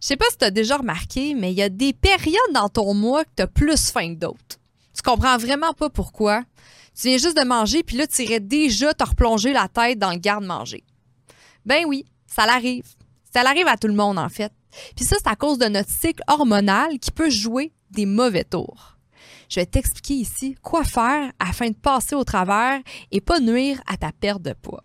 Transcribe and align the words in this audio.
Je 0.00 0.06
sais 0.06 0.16
pas 0.16 0.26
si 0.30 0.38
tu 0.38 0.44
as 0.44 0.50
déjà 0.50 0.76
remarqué, 0.76 1.34
mais 1.34 1.52
il 1.52 1.58
y 1.58 1.62
a 1.62 1.68
des 1.68 1.92
périodes 1.92 2.52
dans 2.52 2.68
ton 2.68 2.94
mois 2.94 3.24
que 3.24 3.30
tu 3.36 3.42
as 3.42 3.46
plus 3.46 3.90
faim 3.90 4.14
que 4.14 4.20
d'autres. 4.20 4.58
Tu 4.94 5.02
comprends 5.02 5.36
vraiment 5.36 5.72
pas 5.72 5.90
pourquoi. 5.90 6.42
Tu 6.94 7.08
viens 7.08 7.18
juste 7.18 7.36
de 7.36 7.44
manger, 7.44 7.82
puis 7.82 7.96
là, 7.96 8.06
tu 8.06 8.22
irais 8.22 8.40
déjà 8.40 8.92
te 8.92 9.04
replonger 9.04 9.52
la 9.52 9.68
tête 9.68 9.98
dans 9.98 10.10
le 10.10 10.18
garde-manger. 10.18 10.82
Ben 11.64 11.84
oui, 11.86 12.04
ça 12.26 12.46
l'arrive. 12.46 12.86
Ça 13.32 13.42
l'arrive 13.42 13.68
à 13.68 13.76
tout 13.76 13.88
le 13.88 13.94
monde, 13.94 14.18
en 14.18 14.28
fait. 14.28 14.52
Puis 14.96 15.04
ça, 15.04 15.16
c'est 15.18 15.28
à 15.28 15.36
cause 15.36 15.58
de 15.58 15.66
notre 15.66 15.90
cycle 15.90 16.22
hormonal 16.28 16.98
qui 16.98 17.10
peut 17.10 17.30
jouer 17.30 17.72
des 17.90 18.06
mauvais 18.06 18.44
tours. 18.44 18.96
Je 19.48 19.60
vais 19.60 19.66
t'expliquer 19.66 20.14
ici 20.14 20.56
quoi 20.62 20.84
faire 20.84 21.32
afin 21.38 21.68
de 21.68 21.74
passer 21.74 22.14
au 22.14 22.24
travers 22.24 22.80
et 23.10 23.20
pas 23.20 23.40
nuire 23.40 23.80
à 23.86 23.96
ta 23.96 24.12
perte 24.12 24.42
de 24.42 24.52
poids. 24.52 24.84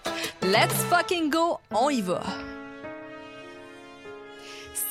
Let's 0.43 0.83
fucking 0.85 1.29
go, 1.29 1.59
on 1.69 1.91
y 1.93 2.01
va! 2.01 2.50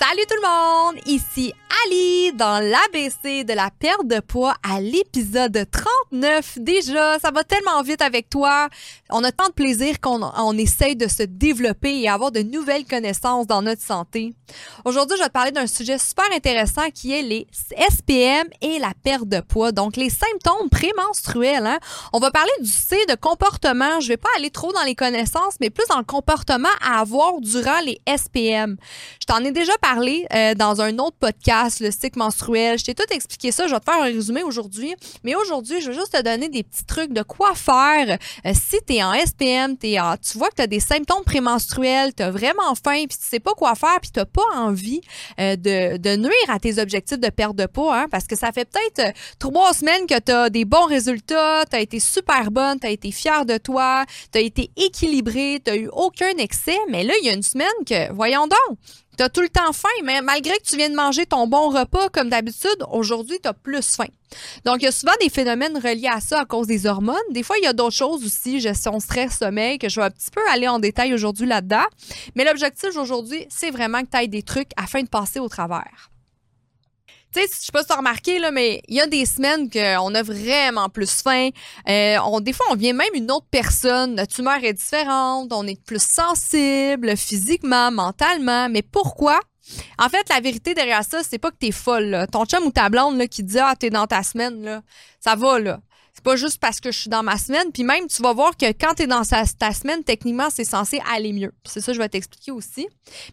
Salut 0.02 0.24
tout 0.27 0.34
le 0.34 0.48
monde, 0.48 1.02
ici 1.04 1.52
Ali 1.84 2.32
dans 2.32 2.59
l'ABC 2.59 3.45
de 3.45 3.52
la 3.52 3.70
perte 3.70 4.07
de 4.07 4.20
poids 4.20 4.54
à 4.62 4.80
l'épisode 4.80 5.66
39 5.70 6.59
déjà. 6.59 7.18
Ça 7.18 7.30
va 7.30 7.45
tellement 7.45 7.82
vite 7.82 8.01
avec 8.01 8.30
toi. 8.30 8.68
On 9.10 9.23
a 9.24 9.30
tant 9.30 9.48
de 9.48 9.52
plaisir 9.52 10.01
qu'on 10.01 10.23
on 10.23 10.57
essaye 10.57 10.96
de 10.96 11.07
se 11.07 11.23
développer 11.23 12.01
et 12.01 12.09
avoir 12.09 12.32
de 12.32 12.40
nouvelles 12.40 12.87
connaissances 12.87 13.46
dans 13.46 13.62
notre 13.62 13.82
santé. 13.82 14.32
Aujourd'hui, 14.84 15.16
je 15.18 15.23
vais 15.23 15.29
te 15.29 15.32
parler 15.32 15.52
d'un 15.52 15.66
sujet 15.66 15.98
super 15.98 16.24
intéressant 16.35 16.90
qui 16.92 17.12
est 17.12 17.23
les 17.23 17.46
SPM 17.52 18.48
et 18.62 18.79
la 18.79 18.92
perte 19.02 19.29
de 19.29 19.40
poids. 19.40 19.70
Donc, 19.70 19.96
les 19.96 20.10
symptômes 20.10 20.70
prémenstruels. 20.70 21.66
Hein? 21.66 21.79
On 22.12 22.18
va 22.18 22.30
parler 22.30 22.51
du 22.60 22.70
C 22.70 22.96
de 23.09 23.14
comportement. 23.14 24.01
Je 24.01 24.09
vais 24.09 24.16
pas 24.16 24.30
aller 24.37 24.51
trop 24.51 24.73
dans 24.73 24.82
les 24.82 24.95
connaissances, 24.95 25.54
mais 25.60 25.70
plus 25.70 25.87
dans 25.88 25.98
le 25.98 26.04
comportement 26.04 26.68
à 26.82 27.01
avoir 27.01 27.40
durant 27.40 27.80
les 27.85 28.01
SPM. 28.09 28.76
Je 29.20 29.26
t'en 29.26 29.38
ai 29.45 29.52
déjà 29.52 29.73
parlé 29.79 29.90
euh, 29.99 30.55
dans 30.55 30.80
un 30.80 30.99
autre 30.99 31.16
podcast 31.19 31.80
le 31.80 31.91
cycle 31.91 32.19
menstruel. 32.19 32.79
Je 32.79 32.85
t'ai 32.85 32.95
tout 32.95 33.05
expliqué 33.10 33.51
ça. 33.51 33.66
Je 33.66 33.74
vais 33.74 33.80
te 33.80 33.91
faire 33.91 34.01
un 34.01 34.05
résumé 34.05 34.43
aujourd'hui. 34.43 34.95
Mais 35.24 35.35
aujourd'hui, 35.35 35.80
je 35.80 35.88
veux 35.88 35.95
juste 35.95 36.13
te 36.13 36.23
donner 36.23 36.49
des 36.49 36.63
petits 36.63 36.85
trucs 36.85 37.13
de 37.13 37.23
quoi 37.23 37.55
faire 37.55 38.19
euh, 38.47 38.52
si 38.55 38.79
tu 38.87 38.95
es 38.95 39.02
en 39.02 39.13
SPM, 39.15 39.77
tu 39.79 40.38
vois 40.38 40.49
que 40.51 40.57
tu 40.57 40.63
as 40.63 40.66
des 40.66 40.80
symptômes 40.80 41.24
prémenstruels, 41.24 42.15
tu 42.15 42.23
as 42.23 42.30
vraiment 42.30 42.74
faim, 42.74 43.05
puis 43.09 43.19
tu 43.19 43.27
sais 43.27 43.41
pas 43.41 43.52
quoi 43.55 43.74
faire, 43.74 43.99
puis 44.01 44.10
tu 44.10 44.21
pas 44.24 44.43
envie 44.55 45.01
euh, 45.41 45.57
de, 45.57 45.97
de, 45.97 46.16
nuire 46.16 46.49
à 46.49 46.59
tes 46.59 46.80
objectifs 46.80 47.19
de 47.19 47.30
perte 47.30 47.57
de 47.57 47.66
poids, 47.66 48.02
hein, 48.02 48.07
parce 48.10 48.27
que 48.27 48.37
ça 48.37 48.52
fait 48.52 48.69
peut-être 48.69 49.15
trois 49.38 49.73
semaines 49.73 50.07
que 50.07 50.19
tu 50.19 50.30
as 50.30 50.51
des 50.51 50.65
bons 50.65 50.87
résultats, 50.87 51.65
tu 51.69 51.77
as 51.77 51.80
été 51.80 51.99
super 51.99 52.51
bonne, 52.51 52.79
tu 52.79 52.87
as 52.87 52.91
été 52.91 53.10
fière 53.10 53.45
de 53.45 53.57
toi, 53.57 54.04
tu 54.32 54.38
as 54.38 54.43
été 54.43 54.71
équilibré, 54.77 55.60
tu 55.65 55.75
eu 55.75 55.88
aucun 55.93 56.37
excès, 56.38 56.79
mais 56.88 57.02
là, 57.02 57.15
il 57.23 57.27
y 57.27 57.30
a 57.30 57.32
une 57.32 57.43
semaine 57.43 57.66
que, 57.87 58.13
voyons 58.13 58.47
donc, 58.47 58.79
tu 59.24 59.30
tout 59.30 59.40
le 59.43 59.49
temps 59.49 59.73
faim, 59.73 59.88
mais 60.04 60.23
malgré 60.23 60.57
que 60.59 60.63
tu 60.63 60.76
viens 60.76 60.88
de 60.88 60.95
manger 60.95 61.26
ton 61.26 61.46
bon 61.46 61.68
repas 61.68 62.09
comme 62.09 62.30
d'habitude, 62.30 62.76
aujourd'hui, 62.90 63.38
tu 63.43 63.49
as 63.49 63.52
plus 63.52 63.82
faim. 63.82 64.09
Donc, 64.65 64.76
il 64.81 64.84
y 64.84 64.88
a 64.88 64.93
souvent 64.93 65.12
des 65.20 65.28
phénomènes 65.28 65.76
reliés 65.76 66.08
à 66.10 66.20
ça 66.20 66.41
à 66.41 66.44
cause 66.44 66.66
des 66.66 66.86
hormones. 66.86 67.16
Des 67.31 67.42
fois, 67.42 67.56
il 67.58 67.64
y 67.64 67.66
a 67.66 67.72
d'autres 67.72 67.97
choses 67.97 68.25
aussi, 68.25 68.60
gestion 68.60 68.98
stress, 69.00 69.38
sommeil, 69.38 69.78
que 69.78 69.88
je 69.88 70.00
vais 70.00 70.06
un 70.06 70.10
petit 70.10 70.31
peu 70.31 70.41
aller 70.50 70.69
en 70.69 70.78
détail 70.78 71.12
aujourd'hui 71.12 71.47
là-dedans. 71.47 71.84
Mais 72.34 72.44
l'objectif 72.44 72.97
aujourd'hui, 72.97 73.47
c'est 73.50 73.70
vraiment 73.70 74.03
que 74.03 74.10
tu 74.10 74.16
ailles 74.16 74.28
des 74.28 74.42
trucs 74.42 74.70
afin 74.76 75.03
de 75.03 75.08
passer 75.08 75.41
au 75.41 75.48
travers. 75.48 76.09
Tu 77.32 77.41
sais, 77.41 77.46
je 77.46 77.66
sais 77.66 77.72
pas 77.72 77.82
si 77.82 77.86
tu 77.86 77.92
as 77.92 77.96
remarqué, 77.96 78.38
là, 78.41 78.50
mais 78.50 78.82
il 78.88 78.96
y 78.96 79.00
a 79.00 79.06
des 79.06 79.24
semaines 79.24 79.70
qu'on 79.70 80.14
a 80.14 80.22
vraiment 80.22 80.88
plus 80.88 81.22
faim. 81.22 81.50
Euh, 81.88 82.16
on, 82.24 82.41
des 82.41 82.52
fois, 82.52 82.66
on 82.70 82.74
vient 82.74 82.92
même 82.92 83.14
une 83.14 83.30
autre 83.30 83.46
personne. 83.50 84.16
Notre 84.16 84.41
humeur 84.41 84.58
est 84.64 84.72
différente. 84.72 85.52
On 85.52 85.64
est 85.66 85.80
plus 85.80 86.02
sensible 86.02 87.16
physiquement, 87.16 87.92
mentalement. 87.92 88.69
Mais 88.69 88.82
pourquoi? 88.82 89.38
En 89.98 90.08
fait, 90.08 90.28
la 90.28 90.40
vérité 90.40 90.74
derrière 90.74 91.04
ça, 91.04 91.20
c'est 91.22 91.38
pas 91.38 91.52
que 91.52 91.56
t'es 91.56 91.70
folle. 91.70 92.06
Là. 92.06 92.26
Ton 92.26 92.44
chum 92.46 92.64
ou 92.64 92.72
ta 92.72 92.88
blonde 92.88 93.16
là, 93.16 93.28
qui 93.28 93.44
dit 93.44 93.60
Ah, 93.60 93.74
t'es 93.78 93.90
dans 93.90 94.08
ta 94.08 94.24
semaine, 94.24 94.62
là, 94.62 94.82
ça 95.20 95.36
va, 95.36 95.60
là. 95.60 95.80
C'est 96.20 96.25
pas 96.25 96.36
juste 96.36 96.58
parce 96.58 96.81
que 96.81 96.92
je 96.92 96.98
suis 96.98 97.08
dans 97.08 97.22
ma 97.22 97.38
semaine. 97.38 97.72
Puis 97.72 97.82
même, 97.82 98.06
tu 98.06 98.20
vas 98.20 98.34
voir 98.34 98.54
que 98.54 98.66
quand 98.72 98.92
tu 98.94 99.04
es 99.04 99.06
dans 99.06 99.22
ta 99.22 99.72
semaine, 99.72 100.04
techniquement, 100.04 100.48
c'est 100.50 100.64
censé 100.64 101.00
aller 101.10 101.32
mieux. 101.32 101.50
C'est 101.64 101.81
ça, 101.81 101.94
je 101.94 101.98
vais 101.98 102.10
t'expliquer 102.10 102.50
aussi. 102.50 102.86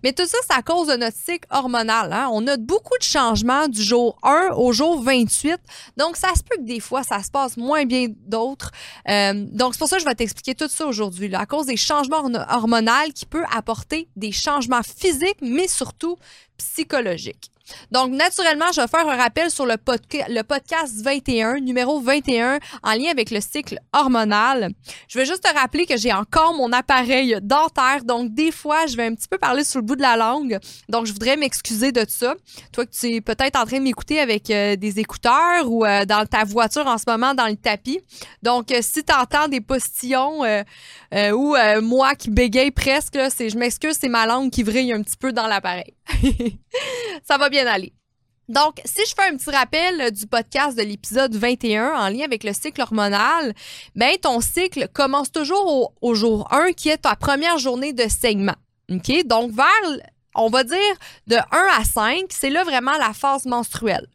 Mais 0.05 0.13
tout 0.13 0.25
ça, 0.25 0.37
c'est 0.47 0.55
à 0.55 0.61
cause 0.61 0.87
de 0.87 0.95
notre 0.95 1.17
cycle 1.17 1.45
hormonal. 1.51 2.13
Hein. 2.13 2.29
On 2.31 2.47
a 2.47 2.55
beaucoup 2.55 2.97
de 2.97 3.03
changements 3.03 3.67
du 3.67 3.83
jour 3.83 4.17
1 4.23 4.51
au 4.55 4.71
jour 4.71 5.03
28. 5.03 5.57
Donc, 5.97 6.15
ça 6.15 6.29
se 6.33 6.43
peut 6.43 6.55
que 6.55 6.65
des 6.65 6.79
fois, 6.79 7.03
ça 7.03 7.21
se 7.21 7.29
passe 7.29 7.57
moins 7.57 7.83
bien 7.83 8.07
d'autres. 8.25 8.71
Euh, 9.09 9.33
donc, 9.35 9.73
c'est 9.73 9.79
pour 9.79 9.89
ça 9.89 9.97
que 9.97 10.03
je 10.03 10.07
vais 10.07 10.15
t'expliquer 10.15 10.55
tout 10.55 10.69
ça 10.69 10.85
aujourd'hui. 10.85 11.35
À 11.35 11.45
cause 11.45 11.65
des 11.65 11.75
changements 11.75 12.23
hormonaux 12.49 13.11
qui 13.13 13.25
peuvent 13.25 13.43
apporter 13.53 14.07
des 14.15 14.31
changements 14.31 14.81
physiques, 14.81 15.39
mais 15.41 15.67
surtout 15.67 16.15
psychologiques. 16.57 17.51
Donc, 17.91 18.11
naturellement, 18.11 18.71
je 18.73 18.81
vais 18.81 18.87
faire 18.87 19.07
un 19.07 19.15
rappel 19.15 19.49
sur 19.51 19.65
le, 19.65 19.75
le 20.29 20.41
podcast 20.41 21.01
21, 21.01 21.59
numéro 21.59 21.99
21, 21.99 22.59
en 22.83 22.91
lien 22.93 23.11
avec 23.11 23.31
le 23.31 23.39
cycle 23.41 23.79
hormonal. 23.93 24.69
Je 25.07 25.17
vais 25.17 25.25
juste 25.25 25.43
te 25.43 25.53
rappeler 25.53 25.85
que 25.85 25.97
j'ai 25.97 26.13
encore 26.13 26.53
mon 26.53 26.71
appareil 26.71 27.37
dentaire, 27.41 28.03
donc 28.03 28.33
des 28.33 28.51
fois, 28.51 28.85
je 28.87 28.95
vais 28.95 29.05
un 29.05 29.15
petit 29.15 29.27
peu 29.27 29.37
parler 29.37 29.63
sur 29.63 29.79
le 29.79 29.85
bout 29.85 29.95
de 29.95 30.01
la 30.01 30.15
langue. 30.15 30.59
Donc, 30.89 31.05
je 31.05 31.13
voudrais 31.13 31.37
m'excuser 31.37 31.91
de 31.91 32.05
ça. 32.07 32.35
Toi, 32.71 32.85
que 32.85 32.91
tu 32.91 33.15
es 33.15 33.21
peut-être 33.21 33.57
en 33.57 33.65
train 33.65 33.77
de 33.77 33.83
m'écouter 33.83 34.19
avec 34.19 34.49
euh, 34.49 34.75
des 34.75 34.99
écouteurs 34.99 35.69
ou 35.69 35.85
euh, 35.85 36.05
dans 36.05 36.25
ta 36.25 36.43
voiture 36.43 36.87
en 36.87 36.97
ce 36.97 37.03
moment, 37.07 37.33
dans 37.33 37.47
le 37.47 37.55
tapis. 37.55 37.99
Donc, 38.43 38.71
euh, 38.71 38.79
si 38.81 39.03
tu 39.03 39.13
entends 39.13 39.47
des 39.47 39.61
postillons 39.61 40.43
ou 41.13 41.55
moi 41.81 42.15
qui 42.15 42.29
bégaye 42.29 42.71
presque, 42.71 43.15
je 43.15 43.57
m'excuse, 43.57 43.97
c'est 43.99 44.09
ma 44.09 44.25
langue 44.25 44.51
qui 44.51 44.63
vrille 44.63 44.93
un 44.93 45.01
petit 45.01 45.17
peu 45.17 45.31
dans 45.31 45.47
l'appareil. 45.47 45.93
ça 47.27 47.37
va 47.37 47.49
bien 47.49 47.67
aller. 47.67 47.93
Donc, 48.49 48.79
si 48.85 49.01
je 49.05 49.13
fais 49.13 49.29
un 49.29 49.35
petit 49.35 49.51
rappel 49.51 50.11
du 50.11 50.25
podcast 50.25 50.77
de 50.77 50.83
l'épisode 50.83 51.35
21 51.35 51.91
en 51.93 52.09
lien 52.09 52.23
avec 52.23 52.45
le 52.45 52.53
cycle 52.53 52.81
hormonal, 52.81 53.53
ben 53.93 54.15
ton 54.21 54.39
cycle 54.39 54.87
commence 54.93 55.33
toujours 55.33 55.93
au, 56.01 56.15
jour 56.15 56.47
1 56.53 56.71
qui 56.71 56.87
est 56.87 56.99
ta 56.99 57.17
première 57.17 57.57
journée 57.57 57.91
de 57.91 58.07
saignement. 58.07 58.55
Donc, 58.87 59.51
vers 59.51 59.65
on 60.35 60.49
va 60.49 60.63
dire 60.63 60.77
de 61.25 61.35
1 61.35 61.41
à 61.77 61.83
5, 61.83 62.25
c'est 62.29 62.49
là 62.49 62.63
vraiment 62.63 62.95
la 62.97 63.11
phase 63.11 63.45
menstruelle. 63.45 64.07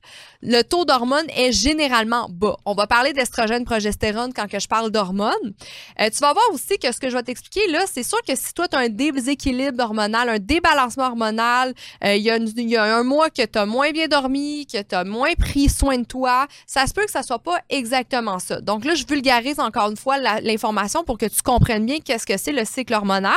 Le 0.44 0.62
taux 0.62 0.84
d'hormones 0.84 1.28
est 1.36 1.52
généralement 1.52 2.26
bas. 2.28 2.56
On 2.64 2.74
va 2.74 2.88
parler 2.88 3.12
d'estrogène, 3.12 3.64
progestérone 3.64 4.32
quand 4.34 4.46
je 4.52 4.66
parle 4.66 4.90
d'hormones. 4.90 5.30
Euh, 6.00 6.10
tu 6.10 6.18
vas 6.18 6.32
voir 6.32 6.44
aussi 6.52 6.78
que 6.78 6.90
ce 6.90 6.98
que 6.98 7.08
je 7.08 7.16
vais 7.16 7.22
t'expliquer 7.22 7.68
là, 7.68 7.84
c'est 7.86 8.02
sûr 8.02 8.20
que 8.26 8.34
si 8.34 8.52
toi 8.52 8.66
tu 8.66 8.76
as 8.76 8.80
un 8.80 8.88
déséquilibre 8.88 9.80
hormonal, 9.84 10.28
un 10.28 10.38
débalancement 10.40 11.04
hormonal, 11.04 11.74
euh, 12.04 12.16
il 12.16 12.22
y, 12.22 12.62
y, 12.62 12.76
a 12.76 12.96
un 12.96 13.04
mois 13.04 13.30
que 13.30 13.46
tu 13.46 13.56
as 13.56 13.66
moins 13.66 13.92
bien 13.92 14.08
dormi, 14.08 14.66
que 14.66 14.82
tu 14.82 14.96
as 14.96 15.04
moins 15.04 15.32
pris 15.34 15.68
soin 15.68 15.98
de 15.98 16.04
toi, 16.04 16.48
ça 16.66 16.88
se 16.88 16.92
peut 16.92 17.04
que 17.04 17.12
ça 17.12 17.22
soit 17.22 17.38
pas 17.38 17.60
exactement 17.70 18.40
ça. 18.40 18.60
Donc 18.60 18.84
là, 18.84 18.96
je 18.96 19.06
vulgarise 19.06 19.60
encore 19.60 19.90
une 19.90 19.96
fois 19.96 20.18
l'information 20.40 21.04
pour 21.04 21.18
que 21.18 21.26
tu 21.26 21.40
comprennes 21.42 21.86
bien 21.86 22.00
qu'est-ce 22.00 22.26
que 22.26 22.36
c'est 22.36 22.50
le 22.50 22.64
cycle 22.64 22.94
hormonal. 22.94 23.36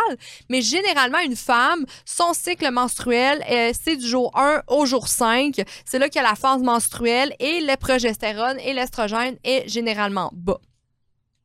Mais 0.49 0.61
généralement, 0.61 1.19
une 1.19 1.35
femme, 1.35 1.85
son 2.03 2.33
cycle 2.33 2.72
menstruel, 2.72 3.46
euh, 3.51 3.72
c'est 3.79 3.96
du 3.96 4.08
jour 4.08 4.31
1 4.35 4.63
au 4.69 4.87
jour 4.87 5.08
5. 5.08 5.61
C'est 5.85 5.99
là 5.99 6.09
qu'il 6.09 6.19
y 6.19 6.25
a 6.25 6.28
la 6.28 6.35
phase 6.35 6.63
menstruelle 6.63 6.95
et 7.03 7.62
le 7.62 7.76
progestérone 7.78 8.59
et 8.59 8.74
l'estrogène 8.74 9.38
est 9.44 9.68
généralement 9.68 10.30
bas. 10.34 10.59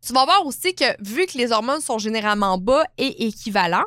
Tu 0.06 0.12
vas 0.12 0.24
voir 0.24 0.46
aussi 0.46 0.74
que 0.74 0.84
vu 1.00 1.26
que 1.26 1.36
les 1.36 1.52
hormones 1.52 1.80
sont 1.80 1.98
généralement 1.98 2.56
bas 2.56 2.84
et 2.96 3.26
équivalents, 3.26 3.84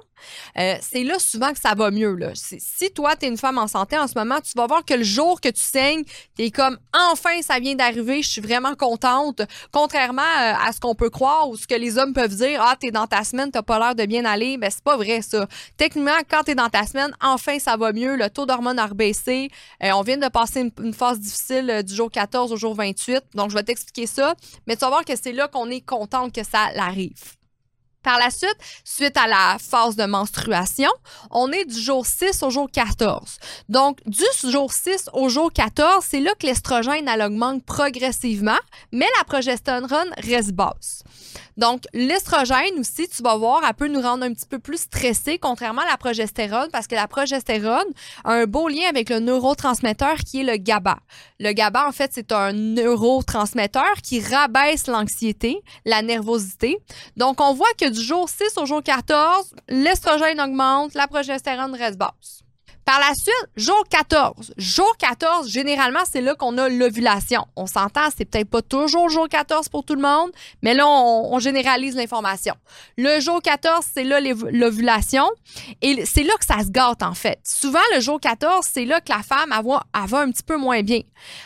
euh, 0.57 0.75
c'est 0.81 1.03
là 1.03 1.19
souvent 1.19 1.51
que 1.53 1.59
ça 1.59 1.73
va 1.75 1.91
mieux. 1.91 2.15
Là. 2.15 2.31
Si 2.35 2.91
toi, 2.93 3.15
tu 3.15 3.25
es 3.25 3.29
une 3.29 3.37
femme 3.37 3.57
en 3.57 3.67
santé 3.67 3.97
en 3.97 4.07
ce 4.07 4.17
moment, 4.17 4.39
tu 4.41 4.51
vas 4.55 4.67
voir 4.67 4.85
que 4.85 4.93
le 4.93 5.03
jour 5.03 5.41
que 5.41 5.49
tu 5.49 5.61
saignes, 5.61 6.03
tu 6.37 6.43
es 6.43 6.51
comme 6.51 6.77
enfin, 7.11 7.41
ça 7.41 7.59
vient 7.59 7.75
d'arriver, 7.75 8.21
je 8.21 8.29
suis 8.29 8.41
vraiment 8.41 8.75
contente. 8.75 9.41
Contrairement 9.71 10.21
euh, 10.21 10.53
à 10.67 10.71
ce 10.71 10.79
qu'on 10.79 10.95
peut 10.95 11.09
croire 11.09 11.49
ou 11.49 11.57
ce 11.57 11.67
que 11.67 11.75
les 11.75 11.97
hommes 11.97 12.13
peuvent 12.13 12.35
dire, 12.35 12.61
ah, 12.63 12.75
tu 12.79 12.87
es 12.87 12.91
dans 12.91 13.07
ta 13.07 13.23
semaine, 13.23 13.51
tu 13.51 13.61
pas 13.63 13.79
l'air 13.79 13.95
de 13.95 14.05
bien 14.05 14.25
aller. 14.25 14.57
Ben, 14.57 14.69
c'est 14.69 14.83
pas 14.83 14.97
vrai, 14.97 15.21
ça. 15.21 15.47
Techniquement, 15.77 16.11
quand 16.29 16.43
tu 16.43 16.51
es 16.51 16.55
dans 16.55 16.69
ta 16.69 16.85
semaine, 16.85 17.15
enfin, 17.21 17.59
ça 17.59 17.77
va 17.77 17.91
mieux. 17.93 18.15
Le 18.15 18.29
taux 18.29 18.45
d'hormones 18.45 18.79
a 18.79 18.87
rebaissé. 18.87 19.49
Euh, 19.83 19.91
on 19.93 20.01
vient 20.01 20.17
de 20.17 20.27
passer 20.27 20.71
une, 20.79 20.93
phase 20.93 21.19
difficile 21.19 21.81
du 21.83 21.95
jour 21.95 22.11
14 22.11 22.51
au 22.51 22.57
jour 22.57 22.75
28. 22.75 23.23
Donc, 23.33 23.49
je 23.49 23.55
vais 23.55 23.63
t'expliquer 23.63 24.05
ça. 24.05 24.35
Mais 24.67 24.75
tu 24.75 24.81
vas 24.81 24.89
voir 24.89 25.05
que 25.05 25.13
c'est 25.15 25.31
là 25.31 25.47
qu'on 25.47 25.69
est 25.69 25.81
contente 26.03 26.33
que 26.33 26.43
ça 26.43 26.69
arrive. 26.77 27.35
Par 28.03 28.19
la 28.19 28.29
suite, 28.29 28.57
suite 28.83 29.15
à 29.15 29.27
la 29.27 29.57
phase 29.59 29.95
de 29.95 30.03
menstruation, 30.03 30.89
on 31.31 31.49
est 31.53 31.63
du 31.63 31.79
jour 31.79 32.05
6 32.05 32.43
au 32.43 32.49
jour 32.49 32.69
14. 32.69 33.37
Donc, 33.69 33.99
du 34.05 34.25
jour 34.51 34.73
6 34.73 35.09
au 35.13 35.29
jour 35.29 35.53
14, 35.53 36.05
c'est 36.05 36.19
là 36.19 36.33
que 36.37 36.45
l'estrogène 36.45 37.09
augmente 37.09 37.63
progressivement, 37.63 38.59
mais 38.91 39.07
la 39.17 39.23
progestérone 39.23 40.11
reste 40.17 40.51
basse. 40.51 41.03
Donc, 41.57 41.83
l'estrogène 41.93 42.79
aussi, 42.79 43.07
tu 43.07 43.23
vas 43.23 43.35
voir, 43.35 43.61
elle 43.67 43.73
peut 43.73 43.87
nous 43.87 44.01
rendre 44.01 44.23
un 44.23 44.33
petit 44.33 44.45
peu 44.45 44.59
plus 44.59 44.81
stressés, 44.81 45.37
contrairement 45.39 45.81
à 45.81 45.89
la 45.89 45.97
progestérone, 45.97 46.69
parce 46.71 46.87
que 46.87 46.95
la 46.95 47.07
progestérone 47.07 47.87
a 48.23 48.33
un 48.33 48.45
beau 48.45 48.67
lien 48.67 48.87
avec 48.89 49.09
le 49.09 49.19
neurotransmetteur 49.19 50.17
qui 50.17 50.41
est 50.41 50.43
le 50.43 50.57
GABA. 50.57 50.97
Le 51.39 51.51
GABA, 51.51 51.87
en 51.87 51.91
fait, 51.91 52.11
c'est 52.13 52.31
un 52.31 52.53
neurotransmetteur 52.53 53.93
qui 54.03 54.21
rabaisse 54.21 54.87
l'anxiété, 54.87 55.61
la 55.85 56.01
nervosité. 56.01 56.77
Donc, 57.17 57.41
on 57.41 57.53
voit 57.53 57.73
que 57.79 57.89
du 57.89 58.01
jour 58.01 58.27
6 58.29 58.57
au 58.57 58.65
jour 58.65 58.81
14, 58.83 59.53
l'estrogène 59.69 60.39
augmente, 60.41 60.93
la 60.93 61.07
progestérone 61.07 61.75
reste 61.75 61.97
basse. 61.97 62.42
Par 62.85 62.99
la 62.99 63.15
suite, 63.15 63.33
jour 63.55 63.81
14. 63.89 64.53
Jour 64.57 64.95
14, 64.97 65.49
généralement, 65.49 66.01
c'est 66.09 66.21
là 66.21 66.35
qu'on 66.35 66.57
a 66.57 66.67
l'ovulation. 66.67 67.45
On 67.55 67.65
s'entend, 67.65 68.09
c'est 68.15 68.25
peut-être 68.25 68.49
pas 68.49 68.61
toujours 68.61 69.09
jour 69.09 69.29
14 69.29 69.69
pour 69.69 69.85
tout 69.85 69.95
le 69.95 70.01
monde, 70.01 70.31
mais 70.61 70.73
là, 70.73 70.87
on, 70.87 71.39
généralise 71.39 71.95
l'information. 71.95 72.55
Le 72.97 73.19
jour 73.19 73.41
14, 73.41 73.85
c'est 73.93 74.03
là 74.03 74.19
l'ovulation 74.19 75.29
et 75.81 76.05
c'est 76.05 76.23
là 76.23 76.33
que 76.39 76.45
ça 76.45 76.59
se 76.59 76.69
gâte, 76.69 77.03
en 77.03 77.13
fait. 77.13 77.39
Souvent, 77.43 77.79
le 77.95 78.01
jour 78.01 78.19
14, 78.19 78.65
c'est 78.69 78.85
là 78.85 78.99
que 79.01 79.11
la 79.11 79.23
femme 79.23 79.49
va, 79.49 79.83
va 80.05 80.19
un 80.19 80.31
petit 80.31 80.43
peu 80.43 80.57
moins 80.57 80.81
bien. 80.81 81.01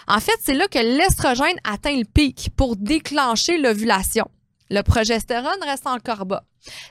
En 0.07 0.19
fait, 0.19 0.38
c'est 0.44 0.54
là 0.54 0.68
que 0.68 0.80
l'estrogène 0.80 1.57
atteint 1.63 1.95
le 1.95 2.06
pic 2.06 2.50
pour 2.56 2.75
déclencher 2.75 3.57
l'ovulation. 3.57 4.28
Le 4.69 4.81
progestérone 4.81 5.63
reste 5.63 5.88
encore 5.88 6.25
bas. 6.25 6.44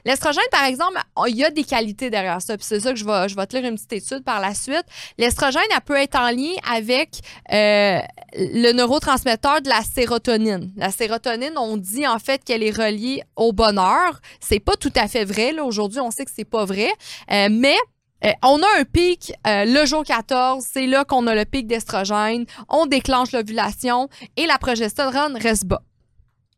L'estrogène, 0.05 0.44
par 0.50 0.64
exemple, 0.64 0.99
il 1.28 1.37
y 1.37 1.44
a 1.44 1.50
des 1.50 1.64
qualités 1.64 2.11
derrière 2.11 2.40
ça. 2.40 2.55
c'est 2.61 2.81
ça 2.81 2.90
que 2.93 2.96
je 2.99 3.05
vais, 3.05 3.46
te 3.46 3.56
lire 3.56 3.69
une 3.69 3.76
petite 3.76 3.93
étude 3.93 4.25
par 4.25 4.40
la 4.40 4.55
suite. 4.55 4.84
L'estrogène, 5.19 5.62
elle 5.75 5.81
peut 5.82 5.96
être 5.96 6.17
en 6.17 6.31
lien 6.31 6.55
avec 6.70 7.20
euh, 7.52 7.99
le 8.34 8.73
neurotransmetteur 8.73 9.62
de 9.62 9.69
la 9.69 9.82
sérotonine. 9.82 10.73
La 10.76 10.90
sérotonine, 10.90 11.56
on 11.56 11.76
dit 11.76 12.06
en 12.06 12.19
fait 12.19 12.43
qu'elle 12.44 12.62
est 12.62 12.76
reliée 12.76 13.23
au 13.37 13.52
bonheur. 13.52 14.20
C'est 14.40 14.61
pas 14.61 14.76
tout 14.76 14.93
à 14.96 15.08
fait 15.08 15.25
vrai. 15.25 15.58
Aujourd'hui, 15.61 16.00
on 16.00 16.11
sait 16.11 16.25
que 16.25 16.32
c'est 16.34 16.44
pas 16.44 16.64
vrai. 16.64 16.90
Euh, 17.31 17.49
mais 17.50 17.76
euh, 18.25 18.31
on 18.43 18.62
a 18.62 18.81
un 18.81 18.84
pic 18.84 19.32
le 19.44 19.84
jour 19.84 20.05
14, 20.05 20.64
c'est 20.73 20.87
là 20.87 21.05
qu'on 21.05 21.26
a 21.26 21.34
le 21.34 21.44
pic 21.44 21.67
d'estrogène, 21.67 22.46
on 22.69 22.87
déclenche 22.87 23.32
l'ovulation 23.32 24.08
et 24.37 24.46
la 24.46 24.58
progestérone 24.58 25.37
reste 25.37 25.67
bas. 25.67 25.82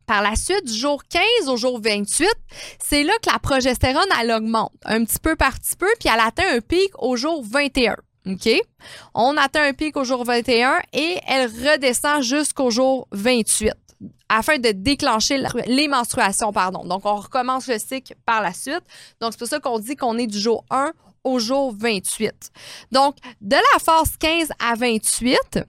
Par 0.09 0.23
la 0.23 0.35
suite, 0.37 0.65
du 0.65 0.73
jour 0.73 1.03
15 1.05 1.49
au 1.49 1.59
jour 1.59 1.81
28, 1.83 2.27
c'est 2.83 3.03
là 3.03 3.13
que 3.23 3.31
la 3.31 3.39
progestérone, 3.39 4.09
elle 4.19 4.33
augmente 4.33 4.73
un 4.87 5.05
petit 5.05 5.19
peu 5.19 5.37
par 5.37 5.53
petit 5.61 5.77
peu, 5.77 5.87
puis 6.01 6.09
elle 6.13 6.21
atteint 6.21 6.57
un 6.57 6.61
pic 6.61 6.91
au 6.99 7.15
jour 7.17 7.45
21. 7.45 7.95
OK? 8.27 8.49
On 9.15 9.37
atteint 9.37 9.65
un 9.65 9.75
pic 9.75 9.99
au 9.99 10.05
jour 10.05 10.25
21 10.25 10.79
et 10.95 11.19
elle 11.27 11.47
redescend 11.47 12.23
jusqu'au 12.23 12.71
jour 12.71 13.07
28 13.13 13.73
afin 14.31 14.59
de 14.59 14.71
déclencher 14.71 15.43
les 15.67 15.89
menstruations, 15.89 16.53
pardon. 16.53 16.85
Donc, 16.85 17.05
on 17.05 17.17
recommence 17.17 17.67
le 17.67 17.79
cycle 17.79 18.15
par 18.25 18.41
la 18.41 18.55
suite. 18.55 18.83
Donc, 19.21 19.33
c'est 19.33 19.39
pour 19.39 19.49
ça 19.49 19.61
qu'on 19.61 19.79
dit 19.79 19.95
qu'on 19.95 20.17
est 20.17 20.27
du 20.27 20.39
jour 20.39 20.65
1 20.71 20.93
au 21.25 21.39
jour 21.39 21.75
28. 21.77 22.51
Donc, 22.93 23.17
de 23.43 23.57
la 23.57 23.79
phase 23.79 24.17
15 24.19 24.49
à 24.59 24.75
28, 24.75 25.61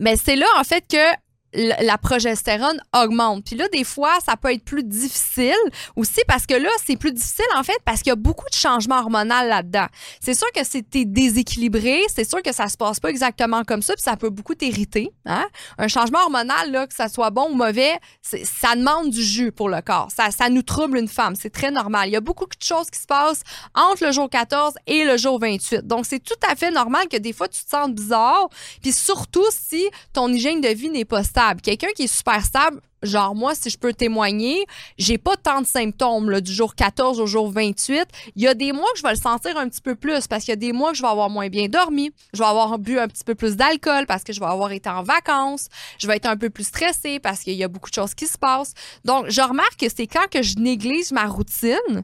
mais 0.00 0.16
c'est 0.16 0.36
là, 0.36 0.46
en 0.58 0.64
fait, 0.64 0.86
que 0.88 1.23
la 1.54 1.98
progestérone 1.98 2.80
augmente. 2.94 3.44
Puis 3.44 3.56
là, 3.56 3.68
des 3.68 3.84
fois, 3.84 4.12
ça 4.24 4.36
peut 4.36 4.52
être 4.52 4.64
plus 4.64 4.82
difficile 4.82 5.54
aussi 5.96 6.20
parce 6.26 6.46
que 6.46 6.54
là, 6.54 6.68
c'est 6.84 6.96
plus 6.96 7.12
difficile 7.12 7.44
en 7.56 7.62
fait 7.62 7.78
parce 7.84 8.00
qu'il 8.02 8.10
y 8.10 8.12
a 8.12 8.16
beaucoup 8.16 8.48
de 8.48 8.54
changements 8.54 8.98
hormonaux 8.98 9.46
là-dedans. 9.46 9.86
C'est 10.20 10.34
sûr 10.34 10.50
que 10.52 10.64
c'était 10.64 11.04
déséquilibré, 11.04 12.02
c'est 12.14 12.28
sûr 12.28 12.42
que 12.42 12.52
ça 12.52 12.68
se 12.68 12.76
passe 12.76 13.00
pas 13.00 13.08
exactement 13.08 13.62
comme 13.64 13.82
ça, 13.82 13.94
puis 13.94 14.02
ça 14.02 14.16
peut 14.16 14.30
beaucoup 14.30 14.54
t'irriter. 14.54 15.12
Hein? 15.26 15.46
Un 15.78 15.88
changement 15.88 16.20
hormonal, 16.24 16.70
là, 16.70 16.86
que 16.86 16.94
ça 16.94 17.08
soit 17.08 17.30
bon 17.30 17.50
ou 17.50 17.54
mauvais, 17.54 17.98
ça 18.22 18.74
demande 18.74 19.10
du 19.10 19.22
jus 19.22 19.52
pour 19.52 19.68
le 19.68 19.80
corps. 19.80 20.08
Ça, 20.14 20.30
ça 20.30 20.48
nous 20.48 20.62
trouble 20.62 20.98
une 20.98 21.08
femme, 21.08 21.34
c'est 21.36 21.50
très 21.50 21.70
normal. 21.70 22.08
Il 22.08 22.12
y 22.12 22.16
a 22.16 22.20
beaucoup 22.20 22.46
de 22.46 22.62
choses 22.62 22.90
qui 22.90 22.98
se 22.98 23.06
passent 23.06 23.42
entre 23.74 24.04
le 24.04 24.12
jour 24.12 24.28
14 24.28 24.74
et 24.86 25.04
le 25.04 25.16
jour 25.16 25.38
28. 25.38 25.86
Donc, 25.86 26.06
c'est 26.06 26.20
tout 26.20 26.34
à 26.48 26.56
fait 26.56 26.70
normal 26.70 27.08
que 27.08 27.16
des 27.16 27.32
fois, 27.32 27.48
tu 27.48 27.64
te 27.64 27.70
sentes 27.70 27.94
bizarre, 27.94 28.48
puis 28.82 28.92
surtout 28.92 29.46
si 29.50 29.84
ton 30.12 30.32
hygiène 30.32 30.60
de 30.60 30.68
vie 30.68 30.90
n'est 30.90 31.04
pas 31.04 31.22
stable. 31.22 31.43
Quelqu'un 31.62 31.88
qui 31.94 32.04
est 32.04 32.14
super 32.14 32.44
stable, 32.44 32.80
genre 33.02 33.34
moi, 33.34 33.54
si 33.54 33.70
je 33.70 33.78
peux 33.78 33.92
témoigner, 33.92 34.64
j'ai 34.98 35.18
pas 35.18 35.36
tant 35.36 35.60
de 35.60 35.66
symptômes 35.66 36.40
du 36.40 36.52
jour 36.52 36.74
14 36.74 37.20
au 37.20 37.26
jour 37.26 37.50
28. 37.50 38.06
Il 38.36 38.42
y 38.42 38.48
a 38.48 38.54
des 38.54 38.72
mois 38.72 38.88
que 38.92 38.98
je 38.98 39.02
vais 39.02 39.12
le 39.12 39.20
sentir 39.20 39.56
un 39.56 39.68
petit 39.68 39.80
peu 39.80 39.94
plus 39.94 40.26
parce 40.26 40.44
qu'il 40.44 40.52
y 40.52 40.54
a 40.54 40.56
des 40.56 40.72
mois 40.72 40.90
que 40.90 40.96
je 40.96 41.02
vais 41.02 41.08
avoir 41.08 41.30
moins 41.30 41.48
bien 41.48 41.68
dormi. 41.68 42.10
Je 42.32 42.38
vais 42.38 42.48
avoir 42.48 42.78
bu 42.78 42.98
un 42.98 43.08
petit 43.08 43.24
peu 43.24 43.34
plus 43.34 43.56
d'alcool 43.56 44.06
parce 44.06 44.24
que 44.24 44.32
je 44.32 44.40
vais 44.40 44.46
avoir 44.46 44.72
été 44.72 44.88
en 44.88 45.02
vacances. 45.02 45.68
Je 45.98 46.06
vais 46.06 46.16
être 46.16 46.26
un 46.26 46.36
peu 46.36 46.50
plus 46.50 46.64
stressée 46.64 47.20
parce 47.20 47.40
qu'il 47.40 47.54
y 47.54 47.64
a 47.64 47.68
beaucoup 47.68 47.90
de 47.90 47.94
choses 47.94 48.14
qui 48.14 48.26
se 48.26 48.38
passent. 48.38 48.72
Donc, 49.04 49.26
je 49.28 49.40
remarque 49.40 49.76
que 49.78 49.86
c'est 49.94 50.06
quand 50.06 50.28
que 50.30 50.42
je 50.42 50.56
néglige 50.56 51.12
ma 51.12 51.26
routine 51.26 52.02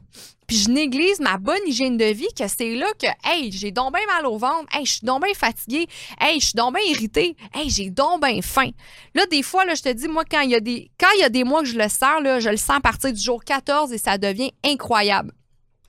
puis 0.51 0.59
je 0.59 0.69
néglige 0.69 1.19
ma 1.21 1.37
bonne 1.37 1.65
hygiène 1.65 1.95
de 1.95 2.03
vie, 2.03 2.27
que 2.37 2.45
c'est 2.45 2.75
là 2.75 2.87
que, 2.99 3.07
hey, 3.23 3.53
j'ai 3.53 3.71
donc 3.71 3.93
bien 3.93 4.05
mal 4.13 4.25
au 4.25 4.37
ventre, 4.37 4.65
hey, 4.73 4.85
je 4.85 4.91
suis 4.95 5.05
donc 5.05 5.23
bien 5.23 5.33
fatiguée, 5.33 5.87
hey, 6.19 6.41
je 6.41 6.47
suis 6.47 6.55
donc 6.55 6.75
bien 6.75 6.83
irritée, 6.89 7.37
hey, 7.53 7.69
j'ai 7.69 7.89
donc 7.89 8.21
bien 8.21 8.41
faim. 8.41 8.71
Là, 9.15 9.25
des 9.27 9.43
fois, 9.43 9.63
là, 9.63 9.75
je 9.75 9.81
te 9.81 9.87
dis, 9.93 10.09
moi, 10.09 10.25
quand 10.29 10.41
il 10.41 10.49
y 10.49 10.55
a 10.55 10.59
des, 10.59 10.91
quand 10.99 11.07
il 11.15 11.21
y 11.21 11.23
a 11.23 11.29
des 11.29 11.45
mois 11.45 11.61
que 11.61 11.69
je 11.69 11.77
le 11.77 11.87
sens, 11.87 12.21
là, 12.21 12.41
je 12.41 12.49
le 12.49 12.57
sens 12.57 12.75
à 12.75 12.81
partir 12.81 13.13
du 13.13 13.21
jour 13.21 13.41
14 13.41 13.93
et 13.93 13.97
ça 13.97 14.17
devient 14.17 14.51
incroyable. 14.65 15.31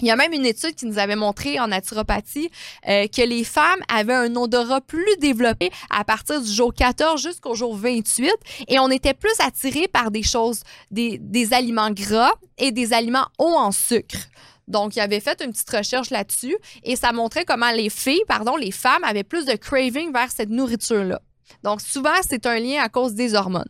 Il 0.03 0.09
y 0.09 0.11
a 0.11 0.17
même 0.17 0.33
une 0.33 0.45
étude 0.45 0.75
qui 0.75 0.87
nous 0.87 0.99
avait 0.99 1.15
montré 1.15 1.61
en 1.61 1.69
naturopathie 1.69 2.51
euh, 2.89 3.07
que 3.07 3.23
les 3.23 3.45
femmes 3.45 3.81
avaient 3.89 4.13
un 4.13 4.35
odorat 4.35 4.81
plus 4.81 5.17
développé 5.21 5.71
à 5.91 6.03
partir 6.03 6.43
du 6.43 6.51
jour 6.51 6.75
14 6.75 7.23
jusqu'au 7.23 7.55
jour 7.55 7.77
28 7.77 8.33
et 8.67 8.81
on 8.81 8.91
était 8.91 9.15
plus 9.15 9.35
attirés 9.39 9.87
par 9.87 10.11
des 10.11 10.25
choses, 10.25 10.63
des, 10.91 11.19
des 11.19 11.55
aliments 11.55 11.93
gras 11.93 12.33
et 12.59 12.73
des 12.73 12.93
aliments 12.93 13.29
hauts 13.39 13.55
en 13.57 13.71
sucre. 13.71 14.19
Donc, 14.67 14.97
il 14.97 15.01
avait 15.01 15.21
fait 15.21 15.41
une 15.41 15.53
petite 15.53 15.71
recherche 15.71 16.11
là-dessus 16.11 16.57
et 16.83 16.97
ça 16.97 17.13
montrait 17.13 17.45
comment 17.45 17.71
les 17.71 17.89
filles, 17.89 18.25
pardon, 18.27 18.57
les 18.57 18.73
femmes 18.73 19.05
avaient 19.05 19.25
plus 19.25 19.45
de 19.45 19.55
craving 19.55 20.13
vers 20.13 20.31
cette 20.31 20.51
nourriture-là. 20.51 21.21
Donc, 21.63 21.81
souvent, 21.81 22.15
c'est 22.29 22.47
un 22.47 22.59
lien 22.59 22.83
à 22.83 22.89
cause 22.89 23.15
des 23.15 23.35
hormones. 23.35 23.69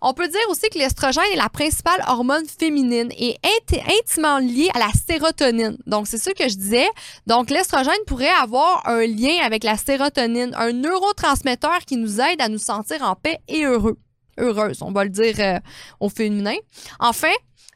On 0.00 0.12
peut 0.14 0.28
dire 0.28 0.40
aussi 0.48 0.68
que 0.68 0.78
l'estrogène 0.78 1.24
est 1.32 1.36
la 1.36 1.48
principale 1.48 2.02
hormone 2.08 2.46
féminine 2.46 3.10
et 3.16 3.36
intimement 4.00 4.38
liée 4.38 4.70
à 4.74 4.78
la 4.78 4.90
sérotonine. 4.92 5.76
Donc, 5.86 6.06
c'est 6.06 6.18
ce 6.18 6.30
que 6.30 6.48
je 6.48 6.56
disais. 6.56 6.88
Donc, 7.26 7.50
l'estrogène 7.50 7.94
pourrait 8.06 8.28
avoir 8.28 8.86
un 8.88 9.06
lien 9.06 9.36
avec 9.42 9.64
la 9.64 9.76
sérotonine, 9.76 10.54
un 10.56 10.72
neurotransmetteur 10.72 11.80
qui 11.86 11.96
nous 11.96 12.20
aide 12.20 12.40
à 12.40 12.48
nous 12.48 12.58
sentir 12.58 13.02
en 13.02 13.14
paix 13.14 13.38
et 13.48 13.64
heureux. 13.64 13.98
Heureuse, 14.38 14.80
on 14.80 14.92
va 14.92 15.04
le 15.04 15.10
dire 15.10 15.34
euh, 15.40 15.58
au 16.00 16.08
féminin. 16.08 16.56
Enfin, 16.98 17.32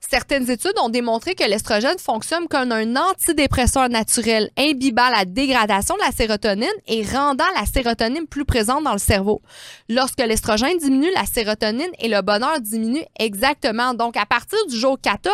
Certaines 0.08 0.48
études 0.50 0.78
ont 0.80 0.88
démontré 0.88 1.34
que 1.34 1.42
l'estrogène 1.42 1.98
fonctionne 1.98 2.46
comme 2.46 2.70
un 2.70 2.94
antidépresseur 2.94 3.88
naturel, 3.88 4.50
imbibant 4.56 5.08
la 5.08 5.24
dégradation 5.24 5.96
de 5.96 6.00
la 6.00 6.12
sérotonine 6.12 6.68
et 6.86 7.02
rendant 7.02 7.44
la 7.56 7.66
sérotonine 7.66 8.26
plus 8.28 8.44
présente 8.44 8.84
dans 8.84 8.92
le 8.92 8.98
cerveau. 8.98 9.42
Lorsque 9.88 10.20
l'estrogène 10.20 10.78
diminue, 10.78 11.10
la 11.12 11.26
sérotonine 11.26 11.90
et 11.98 12.08
le 12.08 12.22
bonheur 12.22 12.60
diminuent 12.60 13.04
exactement. 13.18 13.94
Donc, 13.94 14.16
à 14.16 14.26
partir 14.26 14.58
du 14.68 14.78
jour 14.78 14.96
14, 15.00 15.32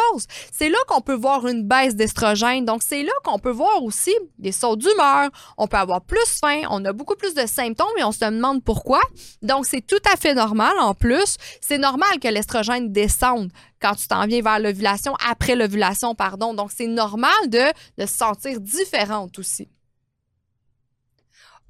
c'est 0.51 0.71
là 0.71 0.79
qu'on 0.89 1.03
peut 1.03 1.15
voir 1.15 1.47
une 1.47 1.65
baisse 1.65 1.95
d'estrogène. 1.95 2.65
Donc, 2.65 2.83
c'est 2.83 3.03
là 3.03 3.13
qu'on 3.25 3.39
peut 3.39 3.51
voir 3.51 3.83
aussi 3.83 4.15
des 4.39 4.53
sauts 4.53 4.77
d'humeur. 4.77 5.29
On 5.59 5.67
peut 5.67 5.77
avoir 5.77 6.01
plus 6.01 6.41
faim, 6.41 6.63
on 6.71 6.83
a 6.87 6.95
beaucoup 6.95 7.17
plus 7.17 7.35
de 7.35 7.47
symptômes 7.47 7.87
et 7.99 8.05
on 8.05 8.13
se 8.13 8.25
demande 8.25 8.65
pourquoi. 8.65 9.01
Donc, 9.43 9.67
c'est 9.67 9.87
tout 9.87 10.03
à 10.11 10.17
fait 10.17 10.33
normal 10.33 10.73
en 10.81 10.95
plus. 10.95 11.37
C'est 11.61 11.79
normal 11.79 12.19
que 12.23 12.29
l'estrogène 12.29 12.91
descende 12.91 13.51
quand 13.83 13.95
tu 13.97 14.07
t'en 14.07 14.27
viens 14.27 14.41
vers 14.41 14.59
l'ovulation, 14.59 15.15
après 15.29 15.57
l'ovulation, 15.57 16.15
pardon. 16.15 16.55
Donc, 16.55 16.71
c'est 16.75 16.87
normal 16.87 17.33
de, 17.49 17.65
se 17.99 18.07
sentir 18.07 18.61
différente 18.61 19.39
aussi. 19.39 19.69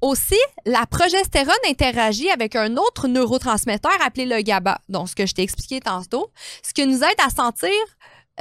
Aussi, 0.01 0.39
la 0.65 0.85
progestérone 0.85 1.55
interagit 1.67 2.29
avec 2.29 2.55
un 2.55 2.75
autre 2.75 3.07
neurotransmetteur 3.07 3.93
appelé 4.05 4.25
le 4.25 4.41
GABA, 4.41 4.79
donc 4.89 5.07
ce 5.07 5.15
que 5.15 5.25
je 5.25 5.33
t'ai 5.33 5.43
expliqué 5.43 5.79
tantôt, 5.79 6.29
ce 6.61 6.73
qui 6.73 6.85
nous 6.85 7.03
aide 7.03 7.19
à 7.25 7.29
sentir 7.29 7.71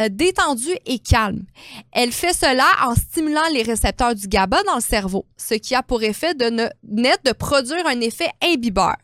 euh, 0.00 0.08
détendue 0.10 0.74
et 0.86 0.98
calme. 0.98 1.44
Elle 1.92 2.12
fait 2.12 2.32
cela 2.32 2.64
en 2.82 2.94
stimulant 2.94 3.46
les 3.52 3.62
récepteurs 3.62 4.14
du 4.14 4.26
GABA 4.26 4.62
dans 4.62 4.76
le 4.76 4.80
cerveau, 4.80 5.26
ce 5.36 5.52
qui 5.52 5.74
a 5.74 5.82
pour 5.82 6.02
effet 6.02 6.32
de 6.32 6.46
ne, 6.46 6.66
net 6.82 7.20
de 7.26 7.32
produire 7.32 7.86
un 7.86 8.00
effet 8.00 8.30
imbibeur. 8.42 8.96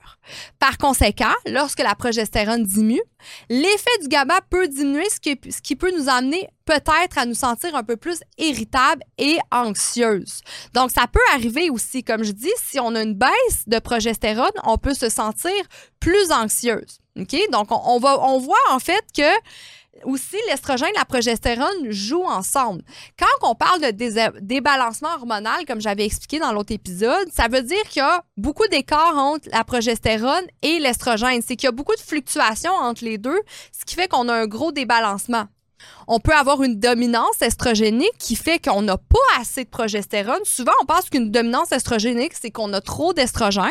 Par 0.58 0.78
conséquent, 0.78 1.34
lorsque 1.46 1.80
la 1.80 1.94
progestérone 1.94 2.64
diminue, 2.64 3.02
l'effet 3.50 3.98
du 4.00 4.08
GABA 4.08 4.40
peut 4.48 4.66
diminuer, 4.66 5.06
ce 5.10 5.20
qui, 5.60 5.76
peut 5.76 5.92
nous 5.94 6.08
amener 6.08 6.48
peut-être 6.64 7.18
à 7.18 7.26
nous 7.26 7.34
sentir 7.34 7.76
un 7.76 7.82
peu 7.82 7.98
plus 7.98 8.20
irritable 8.38 9.02
et 9.18 9.36
anxieuse. 9.50 10.40
Donc, 10.72 10.90
ça 10.90 11.06
peut 11.06 11.20
arriver 11.34 11.68
aussi, 11.68 12.02
comme 12.02 12.24
je 12.24 12.32
dis, 12.32 12.52
si 12.62 12.80
on 12.80 12.94
a 12.94 13.02
une 13.02 13.14
baisse 13.14 13.64
de 13.66 13.78
progestérone, 13.78 14.52
on 14.64 14.78
peut 14.78 14.94
se 14.94 15.10
sentir 15.10 15.52
plus 16.00 16.32
anxieuse. 16.32 16.98
Donc, 17.52 17.68
on 17.70 17.98
voit 17.98 18.56
en 18.70 18.78
fait 18.78 19.04
que 19.14 19.22
aussi, 20.04 20.36
l'estrogène 20.48 20.88
et 20.94 20.98
la 20.98 21.04
progestérone 21.04 21.90
jouent 21.90 22.24
ensemble. 22.24 22.82
Quand 23.18 23.50
on 23.50 23.54
parle 23.54 23.80
de 23.80 24.40
débalancement 24.40 25.14
hormonal, 25.14 25.64
comme 25.66 25.80
j'avais 25.80 26.04
expliqué 26.04 26.38
dans 26.38 26.52
l'autre 26.52 26.72
épisode, 26.72 27.28
ça 27.32 27.48
veut 27.48 27.62
dire 27.62 27.82
qu'il 27.88 28.00
y 28.00 28.04
a 28.04 28.24
beaucoup 28.36 28.66
d'écart 28.68 29.16
entre 29.16 29.48
la 29.52 29.64
progestérone 29.64 30.44
et 30.62 30.78
l'estrogène. 30.78 31.42
C'est 31.46 31.56
qu'il 31.56 31.66
y 31.66 31.68
a 31.68 31.72
beaucoup 31.72 31.94
de 31.94 32.00
fluctuations 32.00 32.72
entre 32.72 33.04
les 33.04 33.18
deux, 33.18 33.40
ce 33.78 33.84
qui 33.84 33.94
fait 33.94 34.08
qu'on 34.08 34.28
a 34.28 34.34
un 34.34 34.46
gros 34.46 34.72
débalancement. 34.72 35.46
On 36.06 36.20
peut 36.20 36.34
avoir 36.34 36.62
une 36.62 36.78
dominance 36.78 37.42
estrogénique 37.42 38.16
qui 38.18 38.36
fait 38.36 38.58
qu'on 38.58 38.82
n'a 38.82 38.96
pas 38.96 39.40
assez 39.40 39.64
de 39.64 39.68
progestérone. 39.68 40.40
Souvent, 40.44 40.72
on 40.82 40.86
pense 40.86 41.10
qu'une 41.10 41.30
dominance 41.30 41.72
estrogénique, 41.72 42.32
c'est 42.40 42.50
qu'on 42.50 42.72
a 42.72 42.80
trop 42.80 43.12
d'estrogène, 43.12 43.64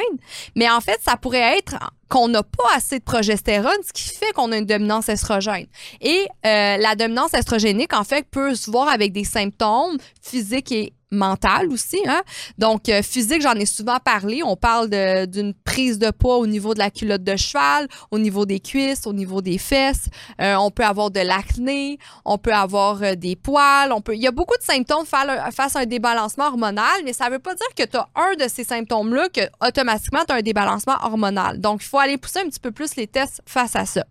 mais 0.56 0.70
en 0.70 0.82
fait, 0.82 1.00
ça 1.04 1.18
pourrait 1.18 1.58
être 1.58 1.76
qu'on 2.10 2.28
n'a 2.28 2.44
pas 2.44 2.70
assez 2.76 3.00
de 3.00 3.04
progestérone, 3.04 3.78
ce 3.86 3.92
qui 3.92 4.16
fait 4.16 4.32
qu'on 4.34 4.52
a 4.52 4.58
une 4.58 4.66
dominance 4.66 5.10
estrogène. 5.10 5.66
Et 6.02 6.28
euh, 6.46 6.78
la 6.78 6.96
dominance 6.96 7.34
estrogénique, 7.34 7.94
en 7.94 8.04
fait, 8.04 8.26
peut 8.30 8.56
se 8.56 8.72
voir 8.72 8.88
avec 8.88 9.12
des 9.12 9.26
symptômes 9.26 9.98
physiques 10.22 10.72
et 10.72 10.94
mental 11.12 11.68
aussi. 11.72 12.00
Hein? 12.08 12.22
Donc, 12.58 12.90
euh, 12.90 13.02
physique, 13.02 13.42
j'en 13.42 13.54
ai 13.54 13.66
souvent 13.66 13.98
parlé. 14.04 14.42
On 14.44 14.56
parle 14.56 14.90
d'une 15.28 15.54
prise 15.54 16.00
de 16.00 16.12
poids 16.12 16.38
au 16.38 16.48
niveau 16.48 16.74
de 16.74 16.80
la 16.80 16.92
culotte 16.92 17.24
de 17.24 17.36
cheval, 17.36 17.88
au 18.12 18.20
niveau 18.20 18.46
des 18.46 18.60
cuisses, 18.60 19.08
au 19.08 19.14
niveau 19.14 19.42
des 19.42 19.58
fesses. 19.58 20.10
Euh, 20.42 20.56
on 20.56 20.72
peut 20.72 20.84
avoir 20.84 21.12
de 21.12 21.20
l'acné, 21.20 21.98
on 22.26 22.38
peut 22.38 22.54
avoir 22.54 23.02
euh, 23.04 23.16
des 23.16 23.36
poils. 23.36 23.92
On 23.92 24.02
peut... 24.02 24.16
Il 24.16 24.22
y 24.22 24.28
a 24.28 24.32
beaucoup 24.32 24.58
de 24.58 24.64
symptômes 24.64 25.06
face 25.06 25.76
à 25.76 25.80
un 25.80 25.86
débalancement 25.86 26.48
hormonal, 26.48 27.02
mais 27.06 27.14
ça 27.14 27.26
ne 27.28 27.32
veut 27.32 27.40
pas 27.40 27.56
dire 27.56 27.68
que 27.76 27.84
tu 27.84 27.98
as 27.98 28.08
un 28.16 28.36
de 28.36 28.50
ces 28.50 28.64
symptômes-là 28.64 29.30
que 29.30 29.42
automatiquement 29.66 30.24
tu 30.28 30.34
as 30.34 30.38
un 30.38 30.42
débalancement 30.42 30.96
hormonal. 31.04 31.60
Donc, 31.60 31.84
il 31.84 31.88
faut 31.88 32.00
aller 32.00 32.18
pousser 32.18 32.40
un 32.40 32.50
petit 32.50 32.60
peu 32.60 32.72
plus 32.72 32.96
les 32.96 33.08
tests 33.08 33.42
face 33.46 33.76
à 33.76 33.86
ça. 33.86 34.04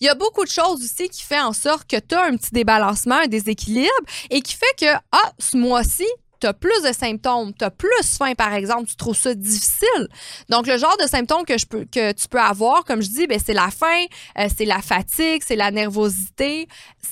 Il 0.00 0.06
y 0.06 0.08
a 0.08 0.14
beaucoup 0.14 0.44
de 0.44 0.50
choses 0.50 0.82
aussi 0.82 1.10
qui 1.10 1.22
fait 1.22 1.40
en 1.40 1.52
sorte 1.52 1.86
que 1.86 1.98
tu 1.98 2.14
as 2.14 2.24
un 2.24 2.36
petit 2.36 2.52
débalancement, 2.52 3.16
un 3.16 3.26
déséquilibre 3.26 3.90
et 4.30 4.40
qui 4.40 4.54
fait 4.54 4.74
que, 4.78 4.94
ah, 5.12 5.32
ce 5.38 5.58
mois-ci, 5.58 6.06
tu 6.40 6.46
as 6.46 6.54
plus 6.54 6.82
de 6.82 6.92
symptômes, 6.92 7.52
tu 7.58 7.64
as 7.64 7.70
plus 7.70 8.16
faim, 8.18 8.34
par 8.34 8.54
exemple, 8.54 8.88
tu 8.88 8.96
trouves 8.96 9.16
ça 9.16 9.34
difficile. 9.34 10.08
Donc, 10.48 10.66
le 10.66 10.78
genre 10.78 10.96
de 11.02 11.06
symptômes 11.06 11.44
que, 11.44 11.58
je 11.58 11.66
peux, 11.66 11.84
que 11.84 12.12
tu 12.12 12.28
peux 12.28 12.40
avoir, 12.40 12.84
comme 12.84 13.02
je 13.02 13.08
dis, 13.08 13.26
ben, 13.26 13.40
c'est 13.44 13.52
la 13.52 13.70
faim, 13.70 14.04
euh, 14.38 14.48
c'est 14.56 14.64
la 14.64 14.80
fatigue, 14.80 15.42
c'est 15.46 15.56
la 15.56 15.70
nervosité, 15.70 16.68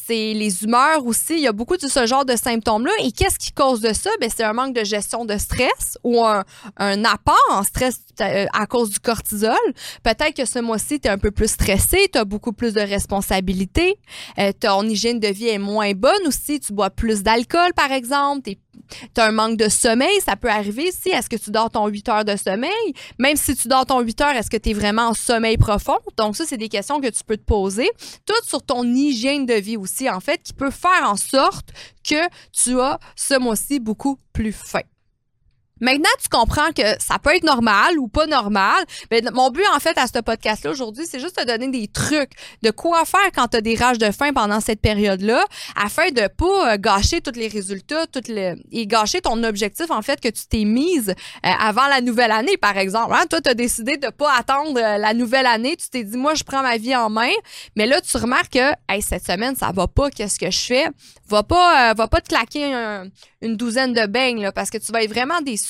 c'est 0.07 0.33
les 0.35 0.65
humeurs 0.65 1.05
aussi. 1.05 1.35
Il 1.35 1.41
y 1.41 1.47
a 1.47 1.53
beaucoup 1.53 1.77
de 1.77 1.87
ce 1.87 2.07
genre 2.07 2.25
de 2.25 2.37
symptômes-là. 2.37 2.93
Et 3.01 3.13
qu'est-ce 3.13 3.39
qui 3.39 3.53
cause 3.53 3.81
de 3.81 3.93
ça? 3.93 4.11
Ben, 4.21 4.31
c'est 4.35 4.45
un 4.45 4.53
manque 4.53 4.75
de 4.75 4.85
gestion 4.85 5.25
de 5.25 5.37
stress 5.37 5.99
ou 6.03 6.25
un, 6.25 6.45
un 6.77 7.05
apport 7.05 7.37
en 7.51 7.63
stress 7.63 8.01
euh, 8.21 8.47
à 8.53 8.67
cause 8.67 8.91
du 8.91 8.99
cortisol. 8.99 9.55
Peut-être 10.03 10.35
que 10.35 10.45
ce 10.45 10.59
mois-ci, 10.59 11.01
tu 11.01 11.09
es 11.09 11.11
un 11.11 11.19
peu 11.19 11.31
plus 11.31 11.49
stressé, 11.49 12.09
tu 12.13 12.19
as 12.19 12.25
beaucoup 12.25 12.53
plus 12.53 12.75
de 12.75 12.81
responsabilités, 12.81 13.97
euh, 14.39 14.53
ton 14.59 14.83
hygiène 14.83 15.21
de 15.21 15.29
vie 15.29 15.49
est 15.49 15.59
moins 15.59 15.93
bonne 15.93 16.27
aussi, 16.27 16.61
tu 16.61 16.73
bois 16.73 16.91
plus 16.91 17.23
d'alcool, 17.23 17.73
par 17.75 17.93
exemple, 17.93 18.43
tu 18.43 18.57
as 19.17 19.25
un 19.25 19.33
manque 19.33 19.57
de 19.57 19.69
sommeil, 19.69 20.21
ça 20.25 20.37
peut 20.37 20.51
arriver 20.51 20.89
ici. 20.89 21.11
Est-ce 21.11 21.29
que 21.29 21.37
tu 21.37 21.51
dors 21.51 21.71
ton 21.71 21.87
8 21.87 22.09
heures 22.09 22.25
de 22.25 22.37
sommeil? 22.37 22.95
Même 23.19 23.37
si 23.37 23.55
tu 23.57 23.69
dors 23.69 23.87
ton 23.87 24.01
8 24.01 24.21
heures, 24.21 24.37
est-ce 24.37 24.51
que 24.51 24.57
tu 24.57 24.71
es 24.71 24.73
vraiment 24.73 25.09
en 25.09 25.15
sommeil 25.15 25.57
profond? 25.57 25.99
Donc, 26.17 26.37
ça, 26.37 26.45
c'est 26.47 26.57
des 26.57 26.69
questions 26.69 27.01
que 27.01 27.09
tu 27.09 27.25
peux 27.25 27.37
te 27.37 27.45
poser. 27.45 27.89
Tout 28.27 28.35
sur 28.47 28.63
ton 28.63 28.85
hygiène 28.85 29.47
de 29.47 29.55
vie 29.55 29.77
aussi, 29.77 30.09
en 30.09 30.21
fait, 30.21 30.43
qui 30.43 30.53
peut 30.53 30.71
faire 30.71 31.09
en 31.09 31.17
sorte 31.17 31.71
que 32.09 32.29
tu 32.53 32.81
as 32.81 32.99
ce 33.17 33.39
mois-ci 33.39 33.81
beaucoup 33.81 34.19
plus 34.33 34.53
faim. 34.53 34.83
Maintenant, 35.81 36.09
tu 36.21 36.29
comprends 36.29 36.71
que 36.75 36.83
ça 36.99 37.19
peut 37.19 37.35
être 37.35 37.45
normal 37.45 37.99
ou 37.99 38.09
pas 38.09 38.27
normal. 38.27 38.85
Mais 39.11 39.23
ben, 39.23 39.33
mon 39.33 39.51
but, 39.51 39.65
en 39.75 39.81
fait, 39.81 39.97
à 39.99 40.07
ce 40.07 40.21
podcast-là 40.21 40.71
aujourd'hui, 40.71 41.07
c'est 41.09 41.21
juste 41.21 41.39
de 41.39 41.45
donner 41.45 41.69
des 41.69 41.89
trucs 41.89 42.33
de 42.63 42.71
quoi 42.71 43.05
faire 43.05 43.31
quand 43.35 43.49
tu 43.49 43.57
as 43.59 43.61
des 43.61 43.75
rages 43.75 43.99
de 43.99 44.11
faim 44.11 44.33
pendant 44.33 44.61
cette 44.61 44.81
période-là, 44.81 45.45
afin 45.77 46.11
de 46.11 46.29
pas 46.29 46.75
euh, 46.75 46.77
gâcher 46.79 47.21
tous 47.21 47.39
les 47.39 47.49
résultats, 47.49 48.07
toutes 48.07 48.29
les... 48.29 48.55
et 48.73 48.87
gâcher 48.87 49.21
ton 49.21 49.43
objectif, 49.45 49.91
en 49.91 50.03
fait, 50.03 50.21
que 50.21 50.29
tu 50.29 50.47
t'es 50.49 50.65
mise 50.65 51.11
euh, 51.11 51.51
avant 51.61 51.87
la 51.87 52.01
nouvelle 52.01 52.33
année, 52.33 52.57
par 52.57 52.77
exemple. 52.77 53.15
Hein? 53.15 53.25
Toi, 53.29 53.41
tu 53.41 53.51
as 53.51 53.55
décidé 53.55 53.97
de 53.97 54.09
pas 54.09 54.33
attendre 54.37 54.79
euh, 54.79 54.99
la 54.99 55.15
nouvelle 55.15 55.47
année. 55.47 55.77
Tu 55.77 55.89
t'es 55.89 56.05
dit, 56.05 56.17
moi, 56.17 56.35
je 56.35 56.45
prends 56.45 56.63
ma 56.63 56.77
vie 56.77 56.97
en 56.97 57.11
main. 57.11 57.31
Mais 57.77 57.87
là, 57.87 58.01
tu 58.01 58.17
remarques 58.17 58.53
que, 58.53 58.73
hey, 58.89 59.03
cette 59.03 59.27
semaine, 59.27 59.55
ça 59.57 59.71
va 59.73 59.87
pas. 59.87 60.11
Qu'est-ce 60.11 60.39
que 60.39 60.51
je 60.51 60.61
fais? 60.61 60.89
Va 61.29 61.43
pas, 61.43 61.93
va 61.95 62.09
pas 62.09 62.21
te 62.21 62.29
claquer 62.29 62.73
une 63.43 63.57
douzaine 63.57 63.93
de 63.93 64.07
beignes, 64.07 64.51
parce 64.55 64.71
que 64.71 64.79
tu 64.79 64.91
vas 64.93 65.03
être 65.03 65.11
vraiment 65.11 65.41
déçu 65.43 65.68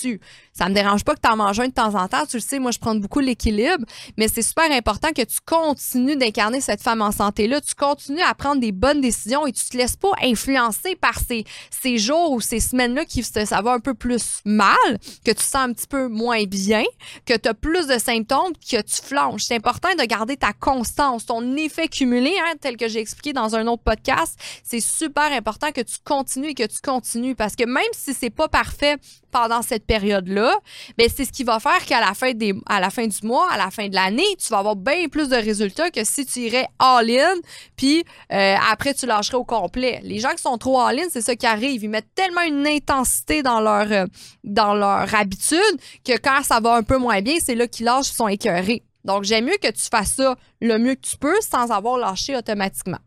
ça 0.52 0.68
me 0.68 0.74
dérange 0.74 1.04
pas 1.04 1.14
que 1.14 1.20
tu 1.20 1.30
en 1.30 1.36
manges 1.36 1.60
un 1.60 1.68
de 1.68 1.72
temps 1.72 1.94
en 1.94 2.08
temps. 2.08 2.26
Tu 2.26 2.36
le 2.36 2.42
sais, 2.42 2.58
moi, 2.58 2.72
je 2.72 2.78
prends 2.78 2.94
beaucoup 2.94 3.20
l'équilibre, 3.20 3.84
mais 4.16 4.28
c'est 4.28 4.42
super 4.42 4.70
important 4.72 5.10
que 5.12 5.22
tu 5.22 5.38
continues 5.44 6.16
d'incarner 6.16 6.60
cette 6.60 6.82
femme 6.82 7.00
en 7.00 7.12
santé-là. 7.12 7.60
Tu 7.60 7.74
continues 7.74 8.22
à 8.22 8.34
prendre 8.34 8.60
des 8.60 8.72
bonnes 8.72 9.00
décisions 9.00 9.46
et 9.46 9.52
tu 9.52 9.64
te 9.64 9.76
laisses 9.76 9.96
pas 9.96 10.10
influencer 10.22 10.96
par 10.96 11.18
ces, 11.18 11.44
ces 11.70 11.98
jours 11.98 12.32
ou 12.32 12.40
ces 12.40 12.60
semaines-là 12.60 13.04
qui 13.04 13.22
ça 13.22 13.60
va 13.62 13.72
un 13.72 13.80
peu 13.80 13.94
plus 13.94 14.40
mal, 14.44 14.98
que 15.24 15.30
tu 15.30 15.42
sens 15.42 15.56
un 15.56 15.72
petit 15.72 15.86
peu 15.86 16.08
moins 16.08 16.44
bien, 16.44 16.84
que 17.26 17.34
tu 17.36 17.48
as 17.48 17.54
plus 17.54 17.86
de 17.86 17.98
symptômes, 17.98 18.52
que 18.54 18.80
tu 18.80 19.02
flanches. 19.02 19.42
C'est 19.42 19.56
important 19.56 19.90
de 19.98 20.04
garder 20.04 20.36
ta 20.36 20.52
constance, 20.52 21.26
ton 21.26 21.56
effet 21.56 21.88
cumulé, 21.88 22.34
hein, 22.40 22.54
tel 22.60 22.76
que 22.76 22.88
j'ai 22.88 23.00
expliqué 23.00 23.32
dans 23.32 23.54
un 23.54 23.66
autre 23.66 23.82
podcast. 23.82 24.38
C'est 24.64 24.80
super 24.80 25.30
important 25.32 25.70
que 25.72 25.80
tu 25.80 25.96
continues 26.04 26.48
et 26.48 26.54
que 26.54 26.66
tu 26.66 26.80
continues 26.82 27.34
parce 27.34 27.54
que 27.54 27.64
même 27.64 27.84
si 27.92 28.14
c'est 28.14 28.30
pas 28.30 28.48
parfait 28.48 28.96
pendant 29.30 29.62
cette 29.62 29.86
période-là, 29.88 30.54
ben 30.96 31.08
c'est 31.14 31.24
ce 31.24 31.32
qui 31.32 31.42
va 31.42 31.58
faire 31.58 31.84
qu'à 31.84 32.00
la 32.00 32.14
fin 32.14 32.32
des 32.32 32.54
à 32.66 32.78
la 32.78 32.90
fin 32.90 33.06
du 33.06 33.26
mois, 33.26 33.48
à 33.50 33.56
la 33.56 33.70
fin 33.70 33.88
de 33.88 33.94
l'année, 33.94 34.36
tu 34.38 34.48
vas 34.50 34.58
avoir 34.58 34.76
bien 34.76 35.08
plus 35.08 35.28
de 35.28 35.34
résultats 35.34 35.90
que 35.90 36.04
si 36.04 36.24
tu 36.26 36.40
irais 36.40 36.68
all-in 36.78 37.34
puis 37.76 38.04
euh, 38.32 38.56
après 38.70 38.94
tu 38.94 39.06
lâcherais 39.06 39.38
au 39.38 39.44
complet. 39.44 40.00
Les 40.04 40.20
gens 40.20 40.30
qui 40.30 40.42
sont 40.42 40.58
trop 40.58 40.80
all-in, 40.80 41.06
c'est 41.10 41.22
ça 41.22 41.34
qui 41.34 41.46
arrive, 41.46 41.82
ils 41.82 41.88
mettent 41.88 42.14
tellement 42.14 42.42
une 42.42 42.66
intensité 42.66 43.42
dans 43.42 43.60
leur 43.60 43.90
euh, 43.90 44.06
dans 44.44 44.74
leur 44.74 45.12
habitude 45.14 45.58
que 46.04 46.16
quand 46.18 46.42
ça 46.44 46.60
va 46.60 46.74
un 46.74 46.82
peu 46.82 46.98
moins 46.98 47.20
bien, 47.22 47.36
c'est 47.42 47.54
là 47.56 47.66
qu'ils 47.66 47.86
lâchent, 47.86 48.10
ils 48.10 48.14
sont 48.14 48.28
écœurés. 48.28 48.82
Donc 49.04 49.24
j'aime 49.24 49.46
mieux 49.46 49.58
que 49.60 49.70
tu 49.70 49.88
fasses 49.90 50.12
ça 50.12 50.36
le 50.60 50.78
mieux 50.78 50.94
que 50.94 51.08
tu 51.08 51.16
peux 51.16 51.40
sans 51.40 51.70
avoir 51.72 51.96
lâché 51.98 52.36
automatiquement. 52.36 52.98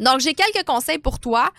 Donc, 0.00 0.20
j'ai 0.20 0.34
quelques 0.34 0.66
conseils 0.66 0.98
pour 0.98 1.20
toi 1.20 1.50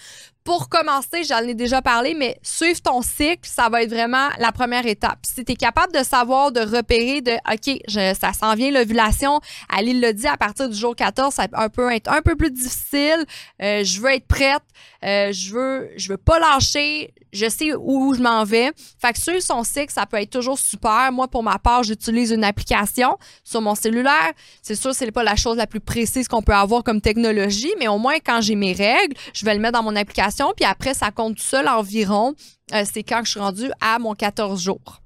pour 0.43 0.69
commencer, 0.69 1.24
j'en 1.24 1.39
ai 1.39 1.53
déjà 1.53 1.81
parlé, 1.81 2.15
mais 2.15 2.39
suivre 2.41 2.81
ton 2.81 3.01
cycle, 3.01 3.41
ça 3.43 3.69
va 3.69 3.83
être 3.83 3.89
vraiment 3.91 4.29
la 4.39 4.51
première 4.51 4.86
étape. 4.88 5.19
Si 5.24 5.45
tu 5.45 5.51
es 5.51 5.55
capable 5.55 5.93
de 5.93 6.03
savoir, 6.03 6.51
de 6.51 6.62
repérer, 6.62 7.21
de 7.21 7.33
OK, 7.51 7.79
ça 8.19 8.33
s'en 8.33 8.55
vient 8.55 8.71
l'ovulation, 8.71 9.39
Ali 9.69 10.00
l'a 10.00 10.13
dit, 10.13 10.27
à 10.27 10.38
partir 10.38 10.67
du 10.67 10.75
jour 10.75 10.95
14, 10.95 11.33
ça 11.33 11.48
peut 11.69 11.91
être 11.91 12.12
un 12.12 12.21
peu 12.21 12.36
plus 12.36 12.51
difficile. 12.51 13.25
Euh, 13.62 13.83
je 13.83 14.01
veux 14.01 14.12
être 14.12 14.27
prête, 14.27 14.63
euh, 15.05 15.31
je 15.31 15.53
veux 15.53 15.89
je 15.95 16.10
veux 16.10 16.17
pas 16.17 16.39
lâcher, 16.39 17.13
je 17.33 17.48
sais 17.48 17.74
où 17.77 18.13
je 18.13 18.21
m'en 18.21 18.43
vais. 18.43 18.71
Fait 19.00 19.13
que 19.13 19.19
suivre 19.19 19.41
son 19.41 19.63
cycle, 19.63 19.93
ça 19.93 20.05
peut 20.05 20.17
être 20.17 20.29
toujours 20.31 20.57
super. 20.57 21.12
Moi, 21.12 21.27
pour 21.27 21.43
ma 21.43 21.60
part, 21.60 21.83
j'utilise 21.83 22.31
une 22.31 22.43
application 22.43 23.17
sur 23.43 23.62
mon 23.62 23.75
cellulaire. 23.75 24.31
C'est 24.62 24.75
sûr, 24.75 24.93
c'est 24.93 25.12
pas 25.12 25.24
la 25.24 25.36
chose 25.36 25.57
la 25.57 25.67
plus 25.67 25.79
précise 25.79 26.27
qu'on 26.27 26.41
peut 26.41 26.53
avoir 26.53 26.83
comme 26.83 27.01
technologie, 27.01 27.74
mais 27.79 27.88
au 27.88 27.98
moins, 27.98 28.15
quand 28.24 28.41
j'ai 28.41 28.55
mes 28.55 28.74
règles, 28.74 29.15
je 29.33 29.45
vais 29.45 29.53
le 29.53 29.60
mettre 29.60 29.77
dans 29.77 29.83
mon 29.83 29.95
application 29.95 30.30
puis 30.55 30.65
après, 30.65 30.93
ça 30.93 31.11
compte 31.11 31.38
tout 31.38 31.43
seul 31.43 31.67
environ. 31.67 32.33
Euh, 32.73 32.83
c'est 32.91 33.03
quand 33.03 33.21
je 33.23 33.31
suis 33.31 33.39
rendue 33.39 33.71
à 33.81 34.00
mon 34.00 34.13
14 34.13 34.61
jours. 34.61 35.01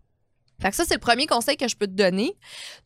Fait 0.62 0.74
ça, 0.74 0.84
c'est 0.88 0.94
le 0.94 1.00
premier 1.00 1.27
conseil 1.27 1.58
que 1.58 1.67
je 1.67 1.75
peux 1.75 1.88
te 1.88 1.91
donner. 1.91 2.36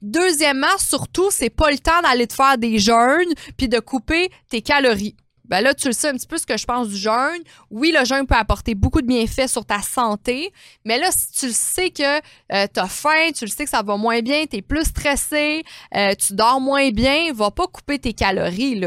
Deuxièmement, 0.02 0.78
surtout, 0.78 1.30
c'est 1.32 1.52
pas 1.52 1.72
le 1.72 1.78
temps 1.78 2.02
d'aller 2.02 2.28
te 2.28 2.34
faire 2.34 2.58
des 2.58 2.80
jeûnes 2.80 3.34
puis 3.58 3.70
de 3.70 3.80
couper 3.80 4.30
tes 4.50 4.62
calories 4.62 5.16
ben 5.50 5.62
là, 5.62 5.74
tu 5.74 5.88
le 5.88 5.94
sais 5.94 6.10
un 6.10 6.14
petit 6.14 6.28
peu 6.28 6.38
ce 6.38 6.46
que 6.46 6.58
je 6.58 6.66
pense 6.66 6.88
du 6.88 6.98
jeûne. 6.98 7.42
Oui, 7.70 7.94
le 7.98 8.06
jeûne 8.06 8.26
peut 8.26 8.36
apporter 8.36 8.76
beaucoup 8.76 9.02
de 9.02 9.08
bienfaits 9.08 9.48
sur 9.48 9.66
ta 9.66 9.82
santé, 9.82 10.54
mais 10.86 11.00
là, 11.00 11.10
si 11.12 11.32
tu 11.32 11.48
le 11.48 11.54
sais 11.54 11.90
que 11.90 12.18
euh, 12.54 12.68
tu 12.74 12.80
as 12.80 12.88
faim, 12.88 13.32
tu 13.36 13.46
le 13.46 13.52
sais 13.52 13.64
que 13.66 13.70
ça 13.70 13.82
va 13.82 13.98
moins 13.98 14.22
bien, 14.22 14.46
tu 14.50 14.58
es 14.58 14.62
plus 14.62 14.86
stressé, 14.86 15.64
euh, 15.96 16.14
tu 16.16 16.34
dors 16.34 16.62
moins 16.62 16.92
bien, 16.92 17.34
va 17.34 17.52
pas 17.52 17.68
couper 17.68 18.00
tes 18.00 18.14
calories. 18.14 18.80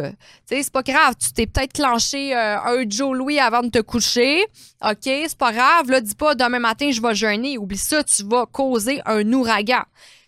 Tu 0.49 0.62
c'est 0.62 0.73
pas 0.73 0.83
grave. 0.83 1.14
Tu 1.19 1.33
t'es 1.33 1.47
peut-être 1.47 1.73
clenché 1.73 2.35
euh, 2.35 2.59
un 2.59 2.85
Joe 2.88 3.16
Louis 3.16 3.38
avant 3.38 3.62
de 3.62 3.69
te 3.69 3.81
coucher. 3.81 4.45
OK, 4.85 5.02
c'est 5.02 5.38
pas 5.38 5.52
grave. 5.52 5.90
Là, 5.90 6.00
dis 6.00 6.14
pas 6.14 6.35
demain 6.35 6.59
matin, 6.59 6.90
je 6.90 7.02
vais 7.02 7.14
jeûner. 7.14 7.59
Oublie 7.59 7.76
ça, 7.76 8.04
tu 8.04 8.23
vas 8.25 8.47
causer 8.47 9.00
un 9.07 9.31
ouragan. 9.33 9.83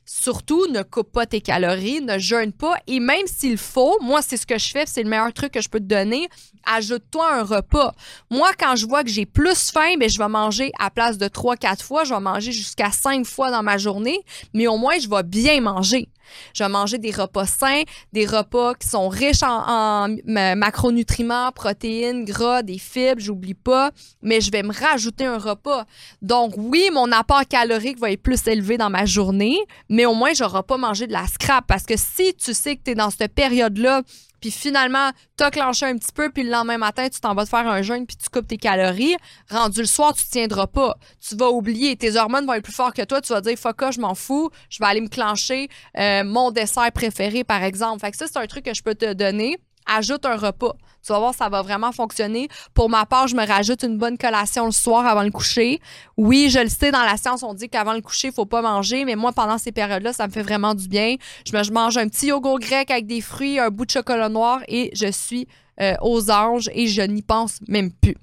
Surtout, 0.06 0.66
ne 0.68 0.82
coupe 0.82 1.12
pas 1.12 1.26
tes 1.26 1.40
calories, 1.40 2.00
ne 2.00 2.18
jeûne 2.18 2.52
pas. 2.52 2.76
Et 2.87 3.00
même 3.00 3.26
s'il 3.26 3.56
faut, 3.56 3.99
moi, 4.02 4.20
c'est 4.23 4.37
ce 4.37 4.46
que 4.46 4.58
je 4.58 4.70
fais, 4.70 4.84
c'est 4.87 5.02
le 5.02 5.08
meilleur 5.08 5.32
truc 5.32 5.52
que 5.52 5.62
je 5.62 5.68
peux 5.68 5.80
te 5.80 5.84
donner. 5.84 6.28
Ajoute-toi 6.66 7.34
un 7.34 7.42
repas. 7.42 7.92
Moi, 8.30 8.50
quand 8.58 8.76
je 8.76 8.87
vois 8.87 9.02
que 9.02 9.11
j'ai 9.11 9.26
plus 9.26 9.70
faim, 9.70 9.94
ben, 9.99 10.08
je 10.08 10.18
vais 10.18 10.28
manger 10.28 10.73
à 10.78 10.90
place 10.90 11.18
de 11.18 11.26
3-4 11.26 11.82
fois, 11.82 12.04
je 12.04 12.12
vais 12.12 12.20
manger 12.20 12.52
jusqu'à 12.52 12.90
5 12.90 13.25
fois 13.25 13.50
dans 13.50 13.62
ma 13.62 13.78
journée, 13.78 14.20
mais 14.52 14.66
au 14.66 14.76
moins, 14.76 14.99
je 14.99 15.08
vais 15.08 15.23
bien 15.23 15.61
manger. 15.61 16.08
Je 16.52 16.62
vais 16.64 16.69
manger 16.69 16.99
des 16.99 17.11
repas 17.11 17.47
sains, 17.47 17.83
des 18.12 18.26
repas 18.26 18.75
qui 18.75 18.88
sont 18.88 19.09
riches 19.09 19.43
en, 19.43 20.09
macronutriments, 20.26 21.52
protéines, 21.52 22.25
gras, 22.25 22.62
des 22.62 22.78
fibres, 22.78 23.21
j'oublie 23.21 23.54
pas, 23.54 23.90
mais 24.23 24.40
je 24.40 24.50
vais 24.50 24.62
me 24.62 24.73
rajouter 24.73 25.25
un 25.25 25.38
repas. 25.38 25.87
Donc 26.23 26.54
oui, 26.57 26.90
mon 26.93 27.11
apport 27.12 27.47
calorique 27.49 27.99
va 27.99 28.11
être 28.11 28.23
plus 28.23 28.47
élevé 28.47 28.76
dans 28.78 28.90
ma 28.90 29.04
journée, 29.04 29.59
mais 29.88 30.07
au 30.07 30.14
moins 30.14 30.33
je 30.35 30.43
n'aurai 30.45 30.62
pas 30.62 30.76
mangé 30.76 31.07
de 31.07 31.12
la 31.12 31.26
scrap 31.26 31.66
parce 31.66 31.85
que 31.85 31.95
si 31.97 32.35
tu 32.35 32.54
sais 32.54 32.76
que 32.76 32.83
tu 32.85 32.90
es 32.93 32.95
dans 32.95 33.11
cette 33.11 33.35
période-là 33.35 34.02
puis 34.45 34.51
finalement, 34.51 35.11
t'as 35.39 35.51
clenché 35.51 35.87
un 35.87 35.97
petit 35.97 36.13
peu, 36.15 36.31
puis 36.31 36.43
le 36.43 36.51
lendemain 36.51 36.77
matin, 36.77 37.09
tu 37.09 37.19
t'en 37.19 37.35
vas 37.35 37.45
te 37.45 37.49
faire 37.49 37.67
un 37.67 37.81
jeûne, 37.81 38.07
puis 38.07 38.15
tu 38.15 38.29
coupes 38.29 38.47
tes 38.47 38.59
calories, 38.59 39.17
rendu 39.49 39.81
le 39.81 39.87
soir, 39.87 40.13
tu 40.13 40.23
tiendras 40.27 40.67
pas. 40.67 40.99
Tu 41.27 41.35
vas 41.35 41.49
oublier, 41.49 41.97
tes 41.97 42.17
hormones 42.17 42.45
vont 42.45 42.53
être 42.53 42.63
plus 42.63 42.75
fortes 42.75 42.95
que 42.95 43.07
toi, 43.07 43.23
tu 43.23 43.33
vas 43.33 43.41
dire, 43.41 43.57
fuck, 43.57 43.83
je 43.91 44.01
m'en 44.03 44.15
fous, 44.15 44.51
je 44.69 44.81
vais 44.81 44.85
aller 44.85 45.01
me 45.01 45.09
clencher 45.09 45.71
euh, 45.97 46.25
mon 46.25 46.51
dessert 46.51 46.93
préféré, 46.93 47.43
par 47.43 47.63
exemple. 47.63 48.01
Fait 48.01 48.11
que 48.11 48.19
ça, 48.19 48.27
c'est 48.27 48.37
un 48.37 48.47
truc 48.47 48.67
que 48.67 48.75
je 48.75 48.83
peux 48.83 48.95
te 48.95 49.15
donner 49.15 49.57
ajoute 49.87 50.25
un 50.26 50.37
repas. 50.37 50.75
Tu 51.05 51.12
vas 51.12 51.19
voir, 51.19 51.35
ça 51.35 51.50
va 51.50 51.61
vraiment 51.61 51.93
fonctionner. 51.93 52.49
Pour 52.73 52.88
ma 52.88 53.05
part, 53.05 53.29
je 53.29 53.37
me 53.37 53.47
rajoute 53.47 53.83
une 53.83 53.99
bonne 53.99 54.17
collation 54.17 54.64
le 54.64 54.73
soir 54.73 55.07
avant 55.07 55.23
le 55.23 55.31
coucher. 55.31 55.81
Oui, 56.17 56.49
je 56.49 56.61
le 56.61 56.69
sais, 56.69 56.91
dans 56.91 57.03
la 57.03 57.19
science, 57.19 57.43
on 57.43 57.53
dit 57.53 57.69
qu'avant 57.69 57.93
le 57.93 58.00
coucher, 58.00 58.29
il 58.29 58.35
faut 58.35 58.47
pas 58.47 58.62
manger, 58.62 59.05
mais 59.05 59.14
moi, 59.14 59.33
pendant 59.33 59.59
ces 59.59 59.71
périodes-là, 59.71 60.14
ça 60.14 60.26
me 60.26 60.33
fait 60.33 60.43
vraiment 60.43 60.75
du 60.75 60.88
bien. 60.88 61.17
Je, 61.47 61.73
mange 61.73 61.99
un 61.99 62.09
petit 62.09 62.29
yogourt 62.29 62.59
grec 62.59 62.91
avec 62.91 63.07
des 63.07 63.21
fruits, 63.21 63.59
un 63.59 63.69
bout 63.69 63.85
de 63.85 63.91
chocolat 63.91 64.29
noir 64.29 64.61
et 64.69 64.91
je 64.95 65.11
suis 65.11 65.47
euh, 65.81 65.95
aux 66.00 66.31
anges 66.31 66.71
et 66.73 66.87
je 66.87 67.03
n'y 67.03 67.23
pense 67.23 67.59
même 67.69 67.91
plus. 67.91 68.17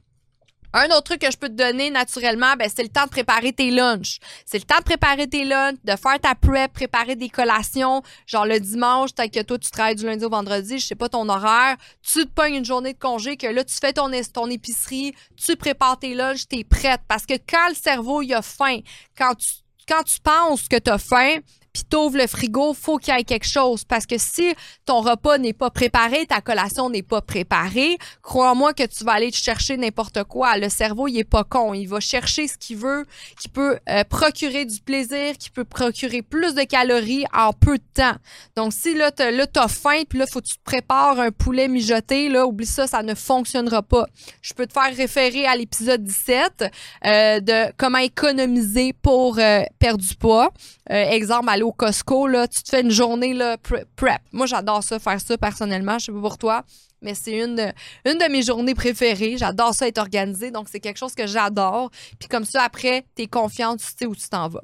Un 0.73 0.85
autre 0.87 1.03
truc 1.03 1.21
que 1.21 1.31
je 1.31 1.37
peux 1.37 1.49
te 1.49 1.53
donner 1.53 1.89
naturellement, 1.89 2.53
ben, 2.57 2.69
c'est 2.73 2.83
le 2.83 2.89
temps 2.89 3.05
de 3.05 3.09
préparer 3.09 3.51
tes 3.51 3.71
lunchs. 3.71 4.19
C'est 4.45 4.57
le 4.57 4.63
temps 4.63 4.77
de 4.79 4.83
préparer 4.83 5.27
tes 5.27 5.43
lunchs, 5.43 5.77
de 5.83 5.95
faire 5.95 6.19
ta 6.19 6.35
prep, 6.35 6.71
préparer 6.71 7.15
des 7.15 7.29
collations. 7.29 8.01
Genre 8.25 8.45
le 8.45 8.59
dimanche, 8.59 9.13
tant 9.13 9.27
que 9.27 9.41
toi, 9.41 9.57
tu 9.57 9.69
travailles 9.69 9.95
du 9.95 10.05
lundi 10.05 10.23
au 10.23 10.29
vendredi, 10.29 10.79
je 10.79 10.85
sais 10.85 10.95
pas 10.95 11.09
ton 11.09 11.27
horaire. 11.27 11.75
Tu 12.01 12.25
te 12.25 12.29
pognes 12.29 12.55
une 12.55 12.65
journée 12.65 12.93
de 12.93 12.99
congé, 12.99 13.35
que 13.35 13.47
là, 13.47 13.63
tu 13.63 13.75
fais 13.75 13.93
ton, 13.93 14.11
épicerie, 14.49 15.13
tu 15.35 15.55
prépares 15.55 15.99
tes 15.99 16.15
lunchs, 16.15 16.47
t'es 16.47 16.63
prête. 16.63 17.01
Parce 17.07 17.25
que 17.25 17.33
quand 17.33 17.69
le 17.69 17.75
cerveau, 17.75 18.21
il 18.21 18.33
a 18.33 18.41
faim, 18.41 18.79
quand 19.17 19.35
tu, 19.35 19.47
quand 19.87 20.03
tu 20.03 20.19
penses 20.21 20.67
que 20.67 20.77
tu 20.77 20.89
as 20.89 20.97
faim, 20.97 21.39
puis 21.73 21.83
t'ouvres 21.89 22.17
le 22.17 22.27
frigo, 22.27 22.73
faut 22.73 22.97
qu'il 22.97 23.15
y 23.15 23.19
ait 23.19 23.23
quelque 23.23 23.47
chose. 23.47 23.85
Parce 23.85 24.05
que 24.05 24.17
si 24.17 24.53
ton 24.85 25.01
repas 25.01 25.37
n'est 25.37 25.53
pas 25.53 25.69
préparé, 25.69 26.25
ta 26.25 26.41
collation 26.41 26.89
n'est 26.89 27.03
pas 27.03 27.21
préparée, 27.21 27.97
crois-moi 28.21 28.73
que 28.73 28.83
tu 28.83 29.03
vas 29.03 29.13
aller 29.13 29.31
te 29.31 29.37
chercher 29.37 29.77
n'importe 29.77 30.23
quoi. 30.25 30.57
Le 30.57 30.69
cerveau, 30.69 31.07
il 31.07 31.17
est 31.17 31.23
pas 31.23 31.43
con. 31.43 31.73
Il 31.73 31.87
va 31.87 31.99
chercher 31.99 32.47
ce 32.47 32.57
qu'il 32.57 32.77
veut, 32.77 33.05
qui 33.39 33.47
peut 33.47 33.79
euh, 33.89 34.03
procurer 34.03 34.65
du 34.65 34.81
plaisir, 34.81 35.37
qui 35.37 35.49
peut 35.49 35.63
procurer 35.63 36.21
plus 36.21 36.53
de 36.55 36.63
calories 36.63 37.25
en 37.33 37.53
peu 37.53 37.77
de 37.77 37.83
temps. 37.93 38.15
Donc, 38.55 38.73
si 38.73 38.93
là, 38.93 39.11
t'as, 39.11 39.31
là, 39.31 39.45
faim, 39.69 40.03
puis 40.09 40.19
là, 40.19 40.25
faut 40.31 40.41
que 40.41 40.47
tu 40.47 40.57
te 40.57 40.63
prépares 40.63 41.19
un 41.19 41.31
poulet 41.31 41.67
mijoté, 41.67 42.27
là, 42.27 42.45
oublie 42.45 42.65
ça, 42.65 42.87
ça 42.87 43.03
ne 43.03 43.15
fonctionnera 43.15 43.81
pas. 43.81 44.07
Je 44.41 44.53
peux 44.53 44.67
te 44.67 44.73
faire 44.73 44.93
référer 44.95 45.45
à 45.45 45.55
l'épisode 45.55 46.03
17 46.03 46.65
euh, 47.05 47.39
de 47.39 47.71
comment 47.77 47.99
économiser 47.99 48.93
pour 48.93 49.39
euh, 49.39 49.61
perdre 49.79 50.03
du 50.03 50.15
poids. 50.15 50.51
exemple, 50.89 51.49
à 51.49 51.60
au 51.61 51.71
Costco, 51.71 52.27
là, 52.27 52.47
tu 52.47 52.63
te 52.63 52.69
fais 52.69 52.81
une 52.81 52.91
journée 52.91 53.33
là, 53.33 53.57
prep. 53.57 54.21
Moi, 54.31 54.45
j'adore 54.45 54.83
ça, 54.83 54.99
faire 54.99 55.19
ça 55.19 55.37
personnellement. 55.37 55.99
Je 55.99 56.05
sais 56.05 56.11
pas 56.11 56.21
pour 56.21 56.37
toi, 56.37 56.63
mais 57.01 57.13
c'est 57.13 57.37
une 57.37 57.55
de, 57.55 57.71
une 58.05 58.17
de 58.17 58.31
mes 58.31 58.43
journées 58.43 58.75
préférées. 58.75 59.37
J'adore 59.37 59.73
ça 59.73 59.87
être 59.87 59.97
organisé. 59.97 60.51
Donc, 60.51 60.67
c'est 60.69 60.79
quelque 60.79 60.97
chose 60.97 61.15
que 61.15 61.27
j'adore. 61.27 61.89
Puis 62.19 62.27
comme 62.29 62.45
ça, 62.45 62.63
après, 62.63 63.05
tu 63.15 63.23
es 63.23 63.27
confiante, 63.27 63.79
tu 63.79 63.87
sais 63.97 64.05
où 64.05 64.15
tu 64.15 64.27
t'en 64.29 64.47
vas. 64.49 64.63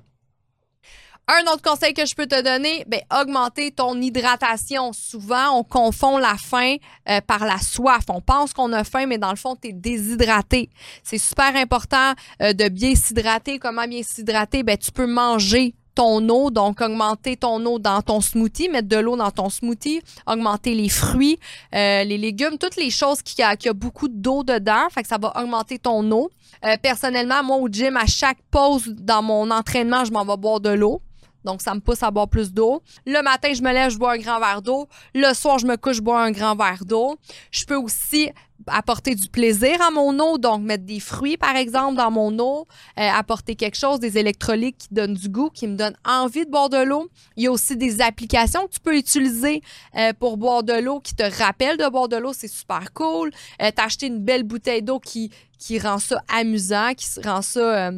Un 1.29 1.43
autre 1.51 1.61
conseil 1.61 1.93
que 1.93 2.05
je 2.05 2.15
peux 2.15 2.25
te 2.25 2.41
donner, 2.41 2.85
ben, 2.87 3.01
augmenter 3.13 3.71
ton 3.71 3.99
hydratation. 3.99 4.93
Souvent, 4.93 5.59
on 5.59 5.63
confond 5.65 6.17
la 6.17 6.37
faim 6.37 6.77
euh, 7.09 7.19
par 7.19 7.43
la 7.45 7.57
soif. 7.57 8.05
On 8.07 8.21
pense 8.21 8.53
qu'on 8.53 8.71
a 8.71 8.85
faim, 8.85 9.07
mais 9.07 9.17
dans 9.17 9.31
le 9.31 9.35
fond, 9.35 9.57
tu 9.61 9.67
es 9.67 9.73
déshydraté. 9.73 10.69
C'est 11.03 11.17
super 11.17 11.53
important 11.57 12.13
euh, 12.41 12.53
de 12.53 12.69
bien 12.69 12.95
s'hydrater. 12.95 13.59
Comment 13.59 13.87
bien 13.87 14.03
s'hydrater? 14.03 14.63
Ben, 14.63 14.77
tu 14.77 14.93
peux 14.93 15.05
manger 15.05 15.75
ton 15.97 16.29
eau, 16.29 16.51
donc 16.51 16.79
augmenter 16.79 17.37
ton 17.37 17.65
eau 17.65 17.79
dans 17.79 18.03
ton 18.03 18.21
smoothie, 18.21 18.69
mettre 18.69 18.87
de 18.87 18.97
l'eau 18.97 19.17
dans 19.17 19.31
ton 19.31 19.49
smoothie, 19.49 19.99
augmenter 20.27 20.75
les 20.75 20.89
fruits, 20.89 21.39
euh, 21.73 22.03
les 22.03 22.19
légumes, 22.19 22.59
toutes 22.59 22.75
les 22.75 22.91
choses 22.91 23.23
qui 23.23 23.41
a, 23.41 23.55
qui 23.55 23.67
a 23.67 23.73
beaucoup 23.73 24.07
d'eau 24.07 24.43
dedans, 24.43 24.87
fait 24.91 25.01
que 25.01 25.07
ça 25.07 25.17
va 25.17 25.33
augmenter 25.41 25.79
ton 25.79 26.09
eau. 26.11 26.29
Euh, 26.63 26.77
personnellement, 26.79 27.43
moi 27.43 27.57
au 27.57 27.67
gym, 27.67 27.97
à 27.97 28.05
chaque 28.05 28.37
pause 28.51 28.93
dans 28.95 29.23
mon 29.23 29.49
entraînement, 29.49 30.05
je 30.05 30.11
m'en 30.11 30.23
vais 30.23 30.37
boire 30.37 30.59
de 30.59 30.69
l'eau. 30.69 31.01
Donc, 31.43 31.61
ça 31.61 31.73
me 31.73 31.79
pousse 31.79 32.03
à 32.03 32.11
boire 32.11 32.27
plus 32.27 32.51
d'eau. 32.51 32.81
Le 33.05 33.21
matin, 33.23 33.53
je 33.53 33.61
me 33.61 33.71
lève, 33.71 33.91
je 33.91 33.97
bois 33.97 34.13
un 34.13 34.17
grand 34.17 34.39
verre 34.39 34.61
d'eau. 34.61 34.87
Le 35.15 35.33
soir, 35.33 35.59
je 35.59 35.65
me 35.65 35.77
couche, 35.77 35.97
je 35.97 36.01
bois 36.01 36.21
un 36.21 36.31
grand 36.31 36.55
verre 36.55 36.83
d'eau. 36.85 37.15
Je 37.51 37.65
peux 37.65 37.75
aussi 37.75 38.29
apporter 38.65 39.15
du 39.15 39.29
plaisir 39.29 39.81
à 39.81 39.91
mon 39.91 40.19
eau, 40.19 40.37
donc 40.37 40.61
mettre 40.61 40.83
des 40.83 40.99
fruits, 40.99 41.37
par 41.37 41.55
exemple, 41.55 41.95
dans 41.95 42.11
mon 42.11 42.37
eau, 42.39 42.67
euh, 42.99 43.09
apporter 43.09 43.55
quelque 43.55 43.77
chose, 43.77 43.99
des 43.99 44.17
électrolytes 44.17 44.77
qui 44.77 44.87
donnent 44.91 45.13
du 45.13 45.29
goût, 45.29 45.49
qui 45.49 45.67
me 45.67 45.75
donnent 45.75 45.97
envie 46.05 46.45
de 46.45 46.51
boire 46.51 46.69
de 46.69 46.83
l'eau. 46.83 47.07
Il 47.35 47.43
y 47.43 47.47
a 47.47 47.51
aussi 47.51 47.77
des 47.77 48.01
applications 48.01 48.65
que 48.67 48.73
tu 48.73 48.79
peux 48.79 48.97
utiliser 48.97 49.61
euh, 49.95 50.13
pour 50.13 50.37
boire 50.37 50.63
de 50.63 50.73
l'eau 50.73 50.99
qui 50.99 51.15
te 51.15 51.23
rappellent 51.23 51.77
de 51.77 51.87
boire 51.89 52.09
de 52.09 52.17
l'eau, 52.17 52.33
c'est 52.33 52.47
super 52.47 52.91
cool. 52.93 53.31
Euh, 53.61 53.71
T'acheter 53.71 54.07
une 54.07 54.19
belle 54.23 54.43
bouteille 54.43 54.81
d'eau 54.81 54.99
qui, 54.99 55.31
qui 55.59 55.79
rend 55.79 55.99
ça 55.99 56.21
amusant, 56.27 56.93
qui 56.95 57.05
rend 57.23 57.41
ça 57.41 57.91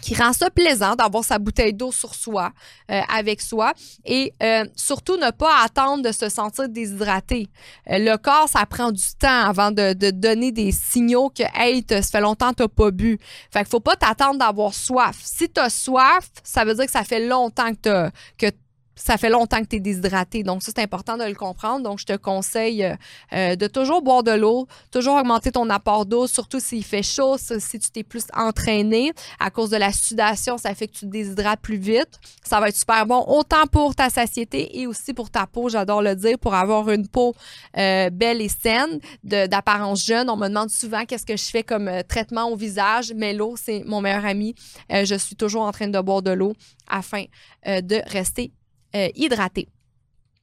qui 0.00 0.14
rend 0.14 0.32
ça 0.32 0.50
plaisant 0.50 0.94
d'avoir 0.94 1.24
sa 1.24 1.38
bouteille 1.38 1.74
d'eau 1.74 1.92
sur 1.92 2.14
soi, 2.14 2.50
euh, 2.90 3.00
avec 3.12 3.40
soi, 3.40 3.72
et 4.04 4.32
euh, 4.42 4.64
surtout 4.76 5.16
ne 5.16 5.30
pas 5.30 5.62
attendre 5.62 6.02
de 6.02 6.12
se 6.12 6.28
sentir 6.28 6.68
déshydraté. 6.68 7.48
Euh, 7.90 7.98
le 7.98 8.16
corps, 8.16 8.48
ça 8.48 8.64
prend 8.66 8.92
du 8.92 9.04
temps 9.18 9.44
avant 9.44 9.70
de, 9.70 10.10
donner 10.10 10.52
des 10.52 10.72
signaux 10.72 11.30
que 11.30 11.42
hey, 11.54 11.84
ça 11.88 12.02
fait 12.02 12.20
longtemps 12.20 12.50
que 12.50 12.56
t'as 12.56 12.68
pas 12.68 12.90
bu. 12.90 13.18
Fait 13.50 13.60
qu'il 13.60 13.68
faut 13.68 13.80
pas 13.80 13.96
t'attendre 13.96 14.38
d'avoir 14.38 14.74
soif. 14.74 15.16
Si 15.22 15.48
tu 15.48 15.60
as 15.60 15.70
soif, 15.70 16.30
ça 16.42 16.64
veut 16.64 16.74
dire 16.74 16.86
que 16.86 16.92
ça 16.92 17.04
fait 17.04 17.26
longtemps 17.26 17.70
que 17.72 17.80
t'as 17.82 18.10
que 18.38 18.46
ça 19.00 19.16
fait 19.16 19.30
longtemps 19.30 19.62
que 19.62 19.66
tu 19.66 19.76
es 19.76 19.80
déshydraté. 19.80 20.42
Donc, 20.42 20.62
ça, 20.62 20.72
c'est 20.74 20.82
important 20.82 21.16
de 21.16 21.24
le 21.24 21.34
comprendre. 21.34 21.82
Donc, 21.82 21.98
je 21.98 22.04
te 22.04 22.16
conseille 22.16 22.84
euh, 22.84 22.94
euh, 23.32 23.56
de 23.56 23.66
toujours 23.66 24.02
boire 24.02 24.22
de 24.22 24.32
l'eau, 24.32 24.66
toujours 24.90 25.16
augmenter 25.16 25.52
ton 25.52 25.70
apport 25.70 26.04
d'eau, 26.04 26.26
surtout 26.26 26.60
s'il 26.60 26.84
fait 26.84 27.02
chaud, 27.02 27.36
si 27.38 27.78
tu 27.78 27.90
t'es 27.90 28.02
plus 28.02 28.24
entraîné. 28.34 29.12
À 29.38 29.50
cause 29.50 29.70
de 29.70 29.78
la 29.78 29.92
sudation, 29.92 30.58
ça 30.58 30.74
fait 30.74 30.86
que 30.86 30.92
tu 30.92 31.00
te 31.00 31.06
déshydrates 31.06 31.60
plus 31.60 31.78
vite. 31.78 32.20
Ça 32.44 32.60
va 32.60 32.68
être 32.68 32.76
super 32.76 33.06
bon, 33.06 33.24
autant 33.26 33.66
pour 33.72 33.94
ta 33.94 34.10
satiété 34.10 34.78
et 34.78 34.86
aussi 34.86 35.14
pour 35.14 35.30
ta 35.30 35.46
peau, 35.46 35.70
j'adore 35.70 36.02
le 36.02 36.14
dire, 36.14 36.38
pour 36.38 36.54
avoir 36.54 36.90
une 36.90 37.08
peau 37.08 37.34
euh, 37.78 38.10
belle 38.10 38.42
et 38.42 38.48
saine, 38.48 39.00
d'apparence 39.24 40.04
jeune. 40.04 40.28
On 40.28 40.36
me 40.36 40.48
demande 40.48 40.70
souvent 40.70 41.06
qu'est-ce 41.06 41.26
que 41.26 41.36
je 41.36 41.44
fais 41.44 41.62
comme 41.62 41.90
traitement 42.06 42.50
au 42.50 42.56
visage, 42.56 43.12
mais 43.16 43.32
l'eau, 43.32 43.54
c'est 43.56 43.82
mon 43.86 44.02
meilleur 44.02 44.26
ami. 44.26 44.54
je 44.90 45.14
suis 45.14 45.36
toujours 45.36 45.62
en 45.62 45.72
train 45.72 45.88
de 45.88 46.00
boire 46.00 46.22
de 46.22 46.30
l'eau 46.30 46.52
afin 46.86 47.24
de 47.66 48.02
rester 48.10 48.52
euh, 48.94 49.08
hydraté. 49.14 49.68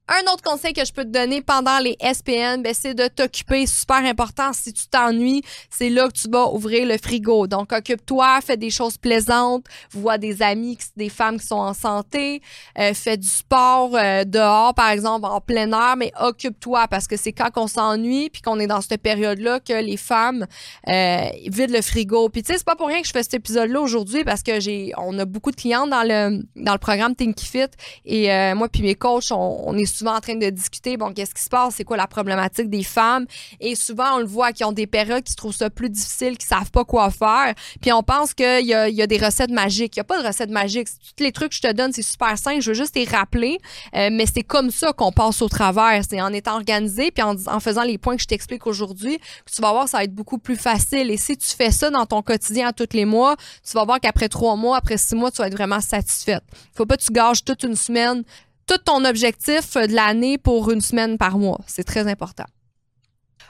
Un 0.10 0.32
autre 0.32 0.42
conseil 0.42 0.72
que 0.72 0.86
je 0.86 0.94
peux 0.94 1.04
te 1.04 1.10
donner 1.10 1.42
pendant 1.42 1.80
les 1.80 1.98
SPN, 2.02 2.62
ben, 2.62 2.74
c'est 2.74 2.94
de 2.94 3.08
t'occuper. 3.08 3.66
Super 3.66 3.98
important. 3.98 4.54
Si 4.54 4.72
tu 4.72 4.88
t'ennuies, 4.88 5.44
c'est 5.70 5.90
là 5.90 6.08
que 6.08 6.14
tu 6.14 6.30
vas 6.30 6.48
ouvrir 6.54 6.88
le 6.88 6.98
frigo. 6.98 7.48
Donc, 7.48 7.74
occupe-toi, 7.74 8.40
fais 8.42 8.56
des 8.56 8.70
choses 8.70 8.98
plaisantes, 8.98 9.66
vois 9.92 10.18
des 10.18 10.42
amis, 10.42 10.78
des 10.96 11.10
femmes 11.10 11.40
qui 11.40 11.46
sont 11.46 11.56
en 11.56 11.74
santé, 11.74 12.42
euh, 12.80 12.94
fais 12.94 13.18
du 13.18 13.28
sport 13.28 13.96
euh, 13.96 14.24
dehors, 14.24 14.74
par 14.74 14.90
exemple, 14.90 15.26
en 15.26 15.42
plein 15.42 15.72
air, 15.72 15.96
mais 15.98 16.12
occupe-toi 16.20 16.88
parce 16.88 17.08
que 17.08 17.18
c'est 17.18 17.34
quand 17.34 17.50
on 17.58 17.68
s'ennuie 17.68 18.30
puis 18.30 18.42
qu'on 18.42 18.60
est 18.60 18.68
dans 18.68 18.82
cette 18.82 19.02
période-là 19.02 19.60
que 19.60 19.74
les 19.74 19.98
femmes 19.98 20.46
euh, 20.88 21.26
vident 21.48 21.74
le 21.74 21.82
frigo. 21.82 22.30
Puis 22.30 22.44
tu 22.44 22.54
sais, 22.54 22.58
c'est 22.58 22.66
pas 22.66 22.76
pour 22.76 22.88
rien 22.88 23.02
que 23.02 23.08
je 23.08 23.12
fais 23.12 23.24
cet 23.24 23.34
épisode-là 23.34 23.82
aujourd'hui 23.82 24.24
parce 24.24 24.42
que 24.42 24.60
j'ai, 24.60 24.94
on 24.98 25.18
a 25.20 25.26
beaucoup 25.26 25.52
de 25.52 25.58
clients 25.58 25.88
dans 25.88 26.04
le 26.04 26.44
dans 26.56 26.74
le 26.74 26.78
programme 26.78 27.16
Think 27.16 27.40
Fit 27.40 27.68
et 28.06 28.32
euh, 28.32 28.56
moi 28.56 28.70
puis 28.70 28.84
mes 28.84 28.96
coachs, 28.96 29.32
on, 29.32 29.64
on 29.66 29.78
est 29.78 29.97
souvent 29.98 30.16
en 30.16 30.22
train 30.22 30.36
de 30.36 30.50
discuter, 30.50 30.98
bon, 30.98 31.14
qu'est-ce 31.14 31.34
qui 31.34 31.42
se 31.42 31.50
passe, 31.50 31.76
c'est 31.76 31.84
quoi 31.84 31.98
la 31.98 32.08
problématique 32.08 32.70
des 32.70 32.84
femmes? 32.84 33.26
Et 33.60 33.76
souvent, 33.76 34.16
on 34.16 34.20
le 34.20 34.26
voit, 34.26 34.52
qui 34.54 34.64
ont 34.64 34.72
des 34.72 34.88
périodes 34.88 35.24
qui 35.24 35.36
trouvent 35.36 35.56
ça 35.56 35.70
plus 35.70 35.90
difficile, 35.90 36.38
qui 36.38 36.46
savent 36.46 36.72
pas 36.72 36.86
quoi 36.86 37.10
faire. 37.10 37.54
Puis 37.82 37.92
on 37.92 38.04
pense 38.04 38.34
qu'il 38.34 38.66
y 38.66 38.74
a, 38.74 38.90
y 38.90 39.02
a 39.02 39.08
des 39.08 39.18
recettes 39.18 39.52
magiques. 39.52 39.96
Il 39.96 40.00
y 40.00 40.02
a 40.02 40.06
pas 40.06 40.22
de 40.22 40.28
recettes 40.28 40.50
magiques. 40.50 40.88
Tous 41.16 41.24
les 41.24 41.32
trucs 41.32 41.50
que 41.50 41.56
je 41.56 41.62
te 41.62 41.72
donne, 41.72 41.92
c'est 41.92 42.02
super 42.02 42.38
simple. 42.38 42.62
Je 42.62 42.72
veux 42.72 42.76
juste 42.76 42.96
les 42.96 43.06
rappeler. 43.06 43.58
Euh, 43.96 44.10
mais 44.12 44.26
c'est 44.26 44.44
comme 44.44 44.72
ça 44.72 44.94
qu'on 44.94 45.12
passe 45.12 45.42
au 45.42 45.50
travers. 45.50 46.02
C'est 46.08 46.22
en 46.22 46.34
étant 46.34 46.56
organisé, 46.56 47.12
puis 47.12 47.24
en, 47.24 47.60
faisant 47.60 47.84
les 47.84 47.98
points 47.98 48.16
que 48.16 48.22
je 48.22 48.28
t'explique 48.28 48.68
aujourd'hui, 48.68 49.20
tu 49.54 49.62
vas 49.62 49.72
voir, 49.72 49.88
ça 49.88 49.98
va 49.98 50.04
être 50.04 50.14
beaucoup 50.14 50.38
plus 50.38 50.56
facile. 50.56 51.12
Et 51.12 51.18
si 51.18 51.38
tu 51.38 51.48
fais 51.48 51.72
ça 51.72 51.90
dans 51.90 52.06
ton 52.06 52.22
quotidien 52.22 52.72
tous 52.72 52.94
les 52.94 53.06
mois, 53.06 53.36
tu 53.68 53.74
vas 53.74 53.86
voir 53.86 54.00
qu'après 54.00 54.30
trois 54.30 54.56
mois, 54.56 54.78
après 54.78 54.98
six 54.98 55.16
mois, 55.16 55.32
tu 55.32 55.38
vas 55.38 55.48
être 55.48 55.56
vraiment 55.56 55.82
satisfaite. 55.82 56.44
Faut 56.74 56.86
pas 56.86 56.98
que 56.98 57.04
tu 57.04 57.12
gages 57.12 57.44
toute 57.44 57.64
une 57.64 57.76
semaine 57.76 58.24
tout 58.68 58.78
ton 58.78 59.06
objectif 59.06 59.76
de 59.76 59.96
l'année 59.96 60.38
pour 60.38 60.72
une 60.72 60.82
semaine 60.82 61.18
par 61.18 61.38
mois. 61.38 61.60
C'est 61.68 61.86
très 61.86 62.08
important. 62.08 62.46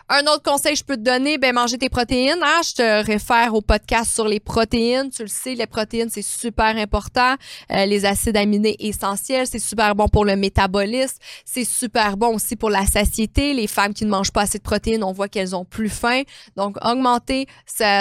Un 0.09 0.21
autre 0.27 0.41
conseil 0.41 0.71
que 0.71 0.79
je 0.79 0.83
peux 0.85 0.95
te 0.95 1.01
donner, 1.01 1.37
ben 1.37 1.53
manger 1.53 1.77
tes 1.77 1.89
protéines. 1.89 2.39
Hein? 2.41 2.61
Je 2.63 2.75
te 2.75 3.05
réfère 3.05 3.53
au 3.53 3.59
podcast 3.59 4.09
sur 4.13 4.25
les 4.25 4.39
protéines. 4.39 5.09
Tu 5.09 5.23
le 5.23 5.27
sais, 5.27 5.53
les 5.53 5.67
protéines, 5.67 6.09
c'est 6.09 6.21
super 6.21 6.77
important. 6.77 7.35
Euh, 7.73 7.85
les 7.85 8.05
acides 8.05 8.37
aminés 8.37 8.77
essentiels, 8.79 9.47
c'est 9.47 9.59
super 9.59 9.95
bon 9.95 10.07
pour 10.07 10.23
le 10.23 10.37
métabolisme. 10.37 11.17
C'est 11.43 11.65
super 11.65 12.15
bon 12.15 12.35
aussi 12.35 12.55
pour 12.55 12.69
la 12.69 12.85
satiété. 12.85 13.53
Les 13.53 13.67
femmes 13.67 13.93
qui 13.93 14.05
ne 14.05 14.09
mangent 14.09 14.31
pas 14.31 14.43
assez 14.43 14.59
de 14.59 14.63
protéines, 14.63 15.03
on 15.03 15.11
voit 15.11 15.27
qu'elles 15.27 15.53
ont 15.53 15.65
plus 15.65 15.89
faim. 15.89 16.21
Donc, 16.55 16.77
augmenter 16.85 17.45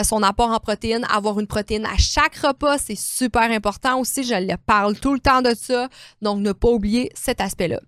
son 0.05 0.23
apport 0.23 0.51
en 0.53 0.61
protéines, 0.61 1.05
avoir 1.11 1.41
une 1.41 1.49
protéine 1.49 1.87
à 1.87 1.97
chaque 1.99 2.37
repas, 2.37 2.79
c'est 2.79 2.97
super 2.97 3.51
important 3.51 3.99
aussi. 3.99 4.23
Je 4.23 4.35
le 4.35 4.57
parle 4.65 4.97
tout 4.97 5.13
le 5.13 5.19
temps 5.19 5.43
de 5.43 5.55
ça. 5.61 5.89
Donc, 6.23 6.39
ne 6.39 6.53
pas 6.53 6.69
oublier 6.69 7.11
cet 7.17 7.41
aspect-là. 7.41 7.81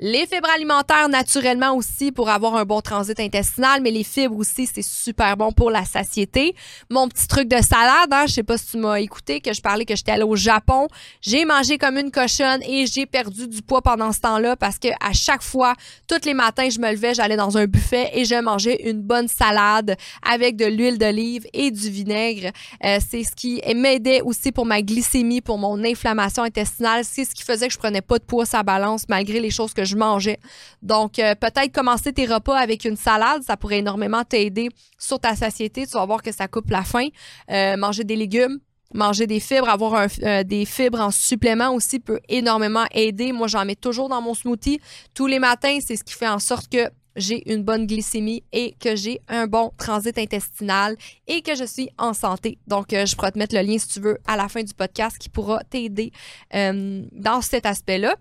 Les 0.00 0.26
fibres 0.26 0.50
alimentaires, 0.52 1.08
naturellement 1.08 1.76
aussi, 1.76 2.10
pour 2.10 2.28
avoir 2.28 2.56
un 2.56 2.64
bon 2.64 2.80
transit 2.80 3.20
intestinal, 3.20 3.80
mais 3.80 3.92
les 3.92 4.02
fibres 4.02 4.36
aussi, 4.36 4.66
c'est 4.66 4.82
super 4.82 5.36
bon 5.36 5.52
pour 5.52 5.70
la 5.70 5.84
satiété. 5.84 6.56
Mon 6.90 7.06
petit 7.06 7.28
truc 7.28 7.46
de 7.46 7.62
salade, 7.62 8.10
hein, 8.10 8.24
je 8.26 8.32
sais 8.32 8.42
pas 8.42 8.58
si 8.58 8.72
tu 8.72 8.78
m'as 8.78 8.96
écouté, 8.96 9.40
que 9.40 9.52
je 9.52 9.60
parlais 9.60 9.84
que 9.84 9.94
j'étais 9.94 10.10
allée 10.10 10.24
au 10.24 10.34
Japon. 10.34 10.88
J'ai 11.20 11.44
mangé 11.44 11.78
comme 11.78 11.96
une 11.96 12.10
cochonne 12.10 12.60
et 12.64 12.86
j'ai 12.88 13.06
perdu 13.06 13.46
du 13.46 13.62
poids 13.62 13.82
pendant 13.82 14.10
ce 14.10 14.18
temps-là 14.22 14.56
parce 14.56 14.80
que 14.80 14.88
à 15.00 15.12
chaque 15.12 15.44
fois, 15.44 15.74
tous 16.08 16.26
les 16.26 16.34
matins, 16.34 16.68
je 16.68 16.80
me 16.80 16.90
levais, 16.90 17.14
j'allais 17.14 17.36
dans 17.36 17.56
un 17.56 17.66
buffet 17.66 18.10
et 18.14 18.24
je 18.24 18.34
mangeais 18.34 18.90
une 18.90 19.00
bonne 19.00 19.28
salade 19.28 19.96
avec 20.28 20.56
de 20.56 20.64
l'huile 20.64 20.98
d'olive 20.98 21.46
et 21.52 21.70
du 21.70 21.88
vinaigre. 21.88 22.50
Euh, 22.84 22.98
c'est 23.08 23.22
ce 23.22 23.36
qui 23.36 23.62
m'aidait 23.76 24.22
aussi 24.22 24.50
pour 24.50 24.66
ma 24.66 24.82
glycémie, 24.82 25.40
pour 25.40 25.56
mon 25.56 25.84
inflammation 25.84 26.42
intestinale. 26.42 27.04
C'est 27.04 27.24
ce 27.24 27.32
qui 27.32 27.44
faisait 27.44 27.68
que 27.68 27.74
je 27.74 27.78
prenais 27.78 28.02
pas 28.02 28.18
de 28.18 28.24
poids 28.24 28.44
à 28.52 28.64
balance 28.64 29.04
malgré 29.08 29.38
les 29.38 29.50
choses 29.50 29.72
que 29.72 29.83
je 29.84 29.96
mangeais. 29.96 30.38
Donc, 30.82 31.18
euh, 31.18 31.34
peut-être 31.34 31.72
commencer 31.72 32.12
tes 32.12 32.26
repas 32.26 32.56
avec 32.56 32.84
une 32.84 32.96
salade, 32.96 33.42
ça 33.42 33.56
pourrait 33.56 33.78
énormément 33.78 34.24
t'aider 34.24 34.68
sur 34.98 35.18
ta 35.18 35.34
satiété. 35.34 35.86
Tu 35.86 35.92
vas 35.92 36.06
voir 36.06 36.22
que 36.22 36.32
ça 36.32 36.48
coupe 36.48 36.70
la 36.70 36.82
faim. 36.82 37.08
Euh, 37.50 37.76
manger 37.76 38.04
des 38.04 38.16
légumes, 38.16 38.58
manger 38.92 39.26
des 39.26 39.40
fibres, 39.40 39.68
avoir 39.68 40.06
euh, 40.22 40.42
des 40.44 40.64
fibres 40.64 41.00
en 41.00 41.10
supplément 41.10 41.74
aussi 41.74 42.00
peut 42.00 42.20
énormément 42.28 42.84
aider. 42.92 43.32
Moi, 43.32 43.48
j'en 43.48 43.64
mets 43.64 43.76
toujours 43.76 44.08
dans 44.08 44.20
mon 44.20 44.34
smoothie 44.34 44.80
tous 45.14 45.26
les 45.26 45.38
matins. 45.38 45.78
C'est 45.84 45.96
ce 45.96 46.04
qui 46.04 46.14
fait 46.14 46.28
en 46.28 46.38
sorte 46.38 46.68
que 46.70 46.88
j'ai 47.16 47.48
une 47.52 47.62
bonne 47.62 47.86
glycémie 47.86 48.42
et 48.52 48.74
que 48.80 48.96
j'ai 48.96 49.20
un 49.28 49.46
bon 49.46 49.70
transit 49.78 50.18
intestinal 50.18 50.96
et 51.28 51.42
que 51.42 51.54
je 51.54 51.64
suis 51.64 51.88
en 51.96 52.12
santé. 52.12 52.58
Donc, 52.66 52.86
je 52.90 53.14
pourrais 53.14 53.30
te 53.30 53.38
mettre 53.38 53.54
le 53.54 53.62
lien 53.62 53.78
si 53.78 53.86
tu 53.86 54.00
veux 54.00 54.18
à 54.26 54.36
la 54.36 54.48
fin 54.48 54.64
du 54.64 54.74
podcast 54.74 55.16
qui 55.16 55.28
pourra 55.28 55.62
t'aider 55.62 56.10
dans 56.50 57.40
cet 57.40 57.66
aspect-là. 57.66 58.16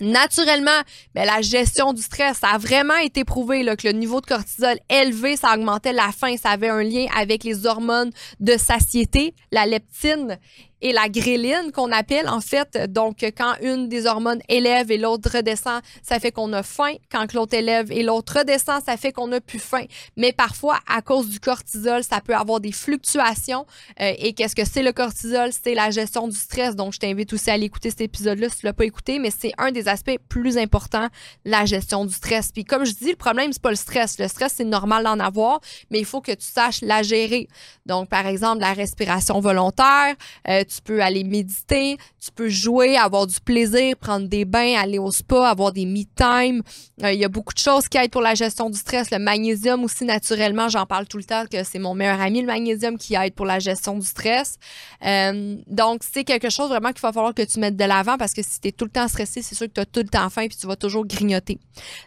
Naturellement, 0.00 0.70
la 1.14 1.42
gestion 1.42 1.92
du 1.92 2.02
stress, 2.02 2.38
a 2.42 2.58
vraiment 2.58 2.96
été 2.96 3.24
prouvé 3.24 3.62
là, 3.62 3.76
que 3.76 3.86
le 3.86 3.92
niveau 3.92 4.20
de 4.20 4.26
cortisol 4.26 4.78
élevé, 4.88 5.36
ça 5.36 5.54
augmentait 5.54 5.92
la 5.92 6.10
faim, 6.12 6.36
ça 6.40 6.50
avait 6.50 6.68
un 6.68 6.82
lien 6.82 7.06
avec 7.16 7.44
les 7.44 7.66
hormones 7.66 8.10
de 8.40 8.56
satiété, 8.56 9.34
la 9.52 9.66
leptine 9.66 10.38
et 10.82 10.92
la 10.92 11.08
gréline 11.08 11.72
qu'on 11.72 11.92
appelle 11.92 12.28
en 12.28 12.40
fait. 12.40 12.78
Donc, 12.92 13.18
quand 13.36 13.54
une 13.62 13.88
des 13.88 14.06
hormones 14.06 14.40
élève 14.48 14.90
et 14.90 14.98
l'autre 14.98 15.30
redescend, 15.36 15.80
ça 16.02 16.18
fait 16.18 16.32
qu'on 16.32 16.52
a 16.52 16.62
faim. 16.62 16.94
Quand 17.10 17.32
l'autre 17.32 17.54
élève 17.54 17.90
et 17.92 18.02
l'autre 18.02 18.38
redescend, 18.38 18.82
ça 18.84 18.96
fait 18.96 19.12
qu'on 19.12 19.30
a 19.32 19.40
plus 19.40 19.58
faim. 19.58 19.84
Mais 20.16 20.32
parfois, 20.32 20.78
à 20.88 21.02
cause 21.02 21.28
du 21.28 21.40
cortisol, 21.40 22.02
ça 22.04 22.20
peut 22.20 22.34
avoir 22.34 22.60
des 22.60 22.72
fluctuations. 22.72 23.66
Euh, 24.00 24.12
et 24.18 24.32
qu'est-ce 24.32 24.56
que 24.56 24.64
c'est 24.64 24.82
le 24.82 24.92
cortisol? 24.92 25.50
C'est 25.52 25.74
la 25.74 25.90
gestion 25.90 26.28
du 26.28 26.36
stress. 26.36 26.76
Donc, 26.76 26.94
je 26.94 26.98
t'invite 26.98 27.32
aussi 27.32 27.50
à 27.50 27.54
aller 27.54 27.66
écouter 27.66 27.90
cet 27.90 28.00
épisode-là 28.00 28.48
si 28.48 28.58
tu 28.58 28.66
l'as 28.66 28.72
pas 28.72 28.84
écouté, 28.84 29.18
mais 29.18 29.30
c'est 29.30 29.52
un 29.58 29.72
des 29.72 29.88
aspects 29.88 30.18
plus 30.28 30.58
importants, 30.58 31.08
la 31.44 31.64
gestion 31.64 32.04
du 32.04 32.14
stress. 32.14 32.50
Puis 32.52 32.64
comme 32.64 32.84
je 32.84 32.92
dis, 32.92 33.10
le 33.10 33.16
problème, 33.16 33.52
c'est 33.52 33.62
pas 33.62 33.70
le 33.70 33.76
stress. 33.76 34.18
Le 34.18 34.28
stress, 34.28 34.54
c'est 34.56 34.64
normal 34.64 35.04
d'en 35.04 35.18
avoir, 35.18 35.60
mais 35.90 35.98
il 35.98 36.04
faut 36.04 36.20
que 36.20 36.32
tu 36.32 36.46
saches 36.46 36.80
la 36.82 37.02
gérer. 37.02 37.48
Donc, 37.86 38.08
par 38.08 38.26
exemple, 38.26 38.60
la 38.60 38.72
respiration 38.72 39.40
volontaire, 39.40 40.14
euh, 40.48 40.62
tu 40.70 40.80
peux 40.82 41.02
aller 41.02 41.24
méditer, 41.24 41.96
tu 42.22 42.30
peux 42.34 42.48
jouer, 42.48 42.96
avoir 42.96 43.26
du 43.26 43.40
plaisir, 43.40 43.96
prendre 43.96 44.28
des 44.28 44.44
bains, 44.44 44.76
aller 44.78 44.98
au 44.98 45.10
spa, 45.10 45.48
avoir 45.48 45.72
des 45.72 45.84
me-time. 45.84 46.62
Euh, 47.02 47.12
il 47.12 47.18
y 47.18 47.24
a 47.24 47.28
beaucoup 47.28 47.52
de 47.52 47.58
choses 47.58 47.88
qui 47.88 47.98
aident 47.98 48.10
pour 48.10 48.22
la 48.22 48.34
gestion 48.34 48.70
du 48.70 48.78
stress. 48.78 49.10
Le 49.10 49.18
magnésium 49.18 49.82
aussi, 49.84 50.04
naturellement, 50.04 50.68
j'en 50.68 50.86
parle 50.86 51.06
tout 51.06 51.16
le 51.16 51.24
temps 51.24 51.44
que 51.50 51.64
c'est 51.64 51.78
mon 51.78 51.94
meilleur 51.94 52.20
ami, 52.20 52.40
le 52.40 52.46
magnésium, 52.46 52.96
qui 52.98 53.14
aide 53.14 53.34
pour 53.34 53.46
la 53.46 53.58
gestion 53.58 53.98
du 53.98 54.06
stress. 54.06 54.56
Euh, 55.04 55.56
donc, 55.66 56.02
c'est 56.10 56.24
quelque 56.24 56.50
chose 56.50 56.68
vraiment 56.68 56.92
qu'il 56.92 57.00
va 57.00 57.12
falloir 57.12 57.34
que 57.34 57.42
tu 57.42 57.58
mettes 57.58 57.76
de 57.76 57.84
l'avant 57.84 58.16
parce 58.16 58.32
que 58.32 58.42
si 58.42 58.60
tu 58.60 58.68
es 58.68 58.72
tout 58.72 58.84
le 58.84 58.90
temps 58.90 59.08
stressé, 59.08 59.42
c'est 59.42 59.54
sûr 59.54 59.66
que 59.66 59.72
tu 59.72 59.80
as 59.80 59.86
tout 59.86 60.00
le 60.00 60.08
temps 60.08 60.30
faim 60.30 60.46
puis 60.46 60.56
tu 60.56 60.66
vas 60.66 60.76
toujours 60.76 61.04
grignoter. 61.06 61.58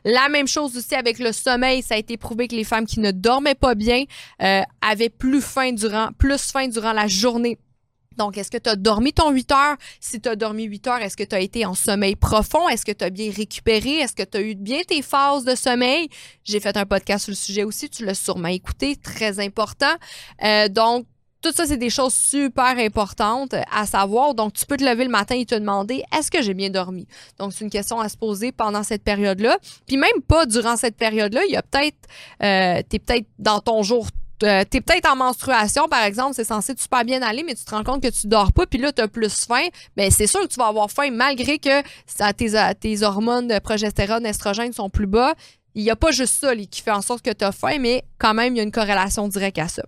La 0.06 0.30
même 0.30 0.48
chose 0.48 0.78
aussi 0.78 0.96
avec 0.96 1.20
le 1.20 1.32
sommeil. 1.32 1.82
Ça 1.82 1.96
a 1.96 1.98
été 1.98 2.18
prouvé 2.18 2.48
que 2.48 2.56
les 2.56 2.64
femmes 2.64 2.86
qui 2.86 3.00
ne 3.00 3.12
dormaient 3.12 3.56
pas 3.56 3.76
bien 3.76 4.04
euh, 4.42 4.62
avaient 4.82 5.10
plus 5.10 5.42
faim 5.42 5.74
durant, 5.74 6.10
plus 6.18 6.52
faim 6.52 6.68
durant 6.68 6.94
la 6.94 7.08
journée. 7.08 7.58
Donc, 8.18 8.38
est-ce 8.38 8.52
que 8.52 8.58
tu 8.58 8.70
as 8.70 8.76
dormi 8.76 9.14
ton 9.14 9.32
8 9.32 9.52
heures? 9.52 9.78
Si 10.00 10.20
tu 10.20 10.30
as 10.30 10.36
dormi 10.36 10.64
8 10.64 10.88
heures, 10.88 11.02
est-ce 11.02 11.18
que 11.18 11.24
tu 11.24 11.36
as 11.36 11.40
été 11.40 11.66
en 11.66 11.74
sommeil 11.74 12.16
profond? 12.16 12.68
Est-ce 12.70 12.86
que 12.86 12.92
tu 12.92 13.04
as 13.04 13.10
bien 13.10 13.32
récupéré? 13.32 14.00
Est-ce 14.00 14.14
que 14.14 14.24
tu 14.24 14.38
as 14.38 14.42
eu 14.42 14.56
bien 14.56 14.82
tes 14.88 15.02
phases 15.02 15.46
de 15.46 15.56
sommeil? 15.56 16.10
J'ai 16.44 16.60
fait 16.60 16.76
un 16.78 16.86
podcast 16.86 17.26
sur 17.26 17.32
le 17.32 17.36
sujet 17.36 17.64
aussi, 17.64 17.90
tu 17.90 18.06
l'as 18.06 18.16
sûrement 18.16 18.50
écouté, 18.50 18.96
très 18.96 19.40
important. 19.40 19.94
Euh, 20.44 20.68
donc, 20.70 21.06
tout 21.44 21.52
ça, 21.52 21.66
c'est 21.66 21.78
des 21.78 21.90
choses 21.90 22.14
super 22.14 22.78
importantes 22.78 23.54
à 23.70 23.86
savoir. 23.86 24.34
Donc, 24.34 24.54
tu 24.54 24.66
peux 24.66 24.78
te 24.78 24.84
lever 24.84 25.04
le 25.04 25.10
matin 25.10 25.36
et 25.36 25.46
te 25.46 25.56
demander 25.56 26.04
est-ce 26.18 26.32
que 26.32 26.42
j'ai 26.42 26.54
bien 26.54 26.70
dormi? 26.70 27.06
Donc, 27.38 27.52
c'est 27.52 27.66
une 27.66 27.70
question 27.70 28.00
à 28.00 28.08
se 28.08 28.16
poser 28.16 28.54
pendant 28.54 28.82
cette 28.82 29.04
période-là. 29.04 29.58
Puis 29.86 29.98
même 29.98 30.22
pas 30.26 30.46
durant 30.46 30.78
cette 30.78 30.96
période-là, 30.96 31.42
il 31.46 31.52
y 31.52 31.58
a 31.58 31.62
peut-être, 31.62 31.98
euh, 32.42 32.82
tu 32.90 32.96
es 32.96 33.00
peut-être 33.00 33.28
dans 33.40 33.60
ton 33.60 33.84
jour 33.84 34.08
euh, 34.44 34.64
t'es 34.70 34.82
peut-être 34.82 35.10
en 35.10 35.16
menstruation, 35.16 35.88
par 35.88 36.04
exemple, 36.04 36.34
c'est 36.36 36.44
censé 36.44 36.74
super 36.78 37.06
bien 37.06 37.22
aller, 37.22 37.44
mais 37.44 37.56
tu 37.56 37.64
te 37.64 37.72
rends 37.72 37.84
compte 37.84 38.04
que 38.04 38.10
tu 38.10 38.28
dors 38.28 38.52
pas, 38.52 38.66
puis 38.66 38.80
là, 38.80 38.92
tu 38.92 39.02
as 39.02 39.08
plus 39.08 39.46
faim, 39.46 39.68
ben 39.96 40.12
c'est 40.12 40.28
sûr 40.28 40.42
que 40.42 40.48
tu 40.48 40.60
vas 40.60 40.68
avoir 40.68 40.92
faim 40.92 41.10
malgré 41.12 41.60
que 41.60 41.82
tes, 42.34 42.74
tes 42.80 43.04
hormones 43.04 43.48
de 43.48 43.60
progestérone, 43.60 44.26
estrogène 44.26 44.74
sont 44.74 44.90
plus 44.90 45.08
bas. 45.08 45.34
Il 45.76 45.84
n'y 45.84 45.90
a 45.90 45.96
pas 45.96 46.12
juste 46.12 46.40
ça 46.40 46.56
qui 46.56 46.82
fait 46.82 46.92
en 46.92 47.02
sorte 47.02 47.24
que 47.24 47.32
tu 47.32 47.44
as 47.44 47.52
faim, 47.52 47.78
mais 47.80 48.04
quand 48.20 48.34
même, 48.34 48.54
il 48.54 48.58
y 48.58 48.60
a 48.60 48.64
une 48.64 48.72
corrélation 48.72 49.28
directe 49.28 49.58
à 49.58 49.68
ça. 49.68 49.84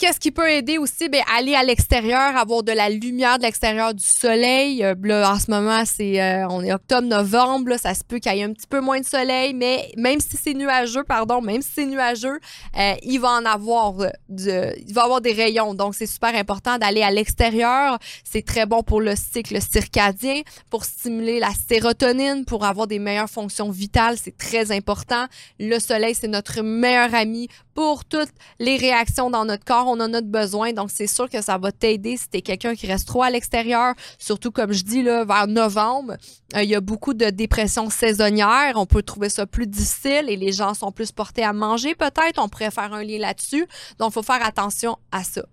Qu'est-ce 0.00 0.18
qui 0.18 0.30
peut 0.30 0.50
aider 0.50 0.78
aussi? 0.78 1.10
Ben, 1.10 1.22
aller 1.36 1.54
à 1.54 1.62
l'extérieur, 1.62 2.34
avoir 2.34 2.62
de 2.62 2.72
la 2.72 2.88
lumière 2.88 3.36
de 3.36 3.42
l'extérieur 3.42 3.92
du 3.92 4.02
soleil. 4.02 4.82
Euh, 4.82 4.94
là, 5.02 5.30
en 5.30 5.38
ce 5.38 5.50
moment, 5.50 5.82
c'est 5.84 6.22
euh, 6.22 6.48
on 6.48 6.64
est 6.64 6.72
octobre-novembre, 6.72 7.76
ça 7.78 7.92
se 7.92 8.02
peut 8.02 8.18
qu'il 8.18 8.34
y 8.34 8.38
ait 8.38 8.44
un 8.44 8.54
petit 8.54 8.66
peu 8.66 8.80
moins 8.80 9.00
de 9.00 9.04
soleil, 9.04 9.52
mais 9.52 9.92
même 9.98 10.18
si 10.20 10.38
c'est 10.42 10.54
nuageux, 10.54 11.04
pardon, 11.04 11.42
même 11.42 11.60
si 11.60 11.68
c'est 11.74 11.84
nuageux, 11.84 12.40
euh, 12.78 12.94
il 13.02 13.18
va 13.18 13.28
en 13.32 13.44
avoir 13.44 13.92
de, 14.30 14.74
il 14.88 14.94
va 14.94 15.04
avoir 15.04 15.20
des 15.20 15.32
rayons. 15.32 15.74
Donc, 15.74 15.94
c'est 15.94 16.06
super 16.06 16.34
important 16.34 16.78
d'aller 16.78 17.02
à 17.02 17.10
l'extérieur. 17.10 17.98
C'est 18.24 18.46
très 18.46 18.64
bon 18.64 18.82
pour 18.82 19.02
le 19.02 19.14
cycle 19.16 19.60
circadien, 19.60 20.40
pour 20.70 20.86
stimuler 20.86 21.40
la 21.40 21.50
sérotonine, 21.68 22.46
pour 22.46 22.64
avoir 22.64 22.86
des 22.86 22.98
meilleures 22.98 23.28
fonctions 23.28 23.70
vitales. 23.70 24.16
C'est 24.16 24.38
très 24.38 24.72
important. 24.72 25.26
Le 25.58 25.78
soleil, 25.78 26.14
c'est 26.14 26.26
notre 26.26 26.62
meilleur 26.62 27.14
ami 27.14 27.48
pour 27.80 28.04
toutes 28.04 28.28
les 28.58 28.76
réactions 28.76 29.30
dans 29.30 29.46
notre 29.46 29.64
corps. 29.64 29.86
On 29.86 29.98
a 30.00 30.20
besoin. 30.20 30.74
Donc, 30.74 30.90
c'est 30.92 31.06
sûr 31.06 31.30
que 31.30 31.40
ça 31.40 31.56
va 31.56 31.72
t'aider 31.72 32.18
si 32.18 32.28
tu 32.28 32.36
es 32.36 32.42
quelqu'un 32.42 32.74
qui 32.74 32.86
reste 32.86 33.08
trop 33.08 33.22
à 33.22 33.30
l'extérieur. 33.30 33.94
Surtout, 34.18 34.50
comme 34.50 34.70
je 34.74 34.84
dis, 34.84 35.02
là, 35.02 35.24
vers 35.24 35.46
novembre, 35.46 36.18
euh, 36.56 36.62
il 36.62 36.68
y 36.68 36.74
a 36.74 36.82
beaucoup 36.82 37.14
de 37.14 37.30
dépressions 37.30 37.88
saisonnières. 37.88 38.74
On 38.74 38.84
peut 38.84 39.02
trouver 39.02 39.30
ça 39.30 39.46
plus 39.46 39.66
difficile 39.66 40.26
et 40.28 40.36
les 40.36 40.52
gens 40.52 40.74
sont 40.74 40.92
plus 40.92 41.10
portés 41.10 41.42
à 41.42 41.54
manger 41.54 41.94
peut-être. 41.94 42.38
On 42.38 42.50
pourrait 42.50 42.70
faire 42.70 42.92
un 42.92 43.02
lien 43.02 43.18
là-dessus. 43.18 43.66
Donc, 43.98 44.10
il 44.10 44.12
faut 44.12 44.22
faire 44.22 44.44
attention 44.44 44.98
à 45.10 45.24
ça. 45.24 45.46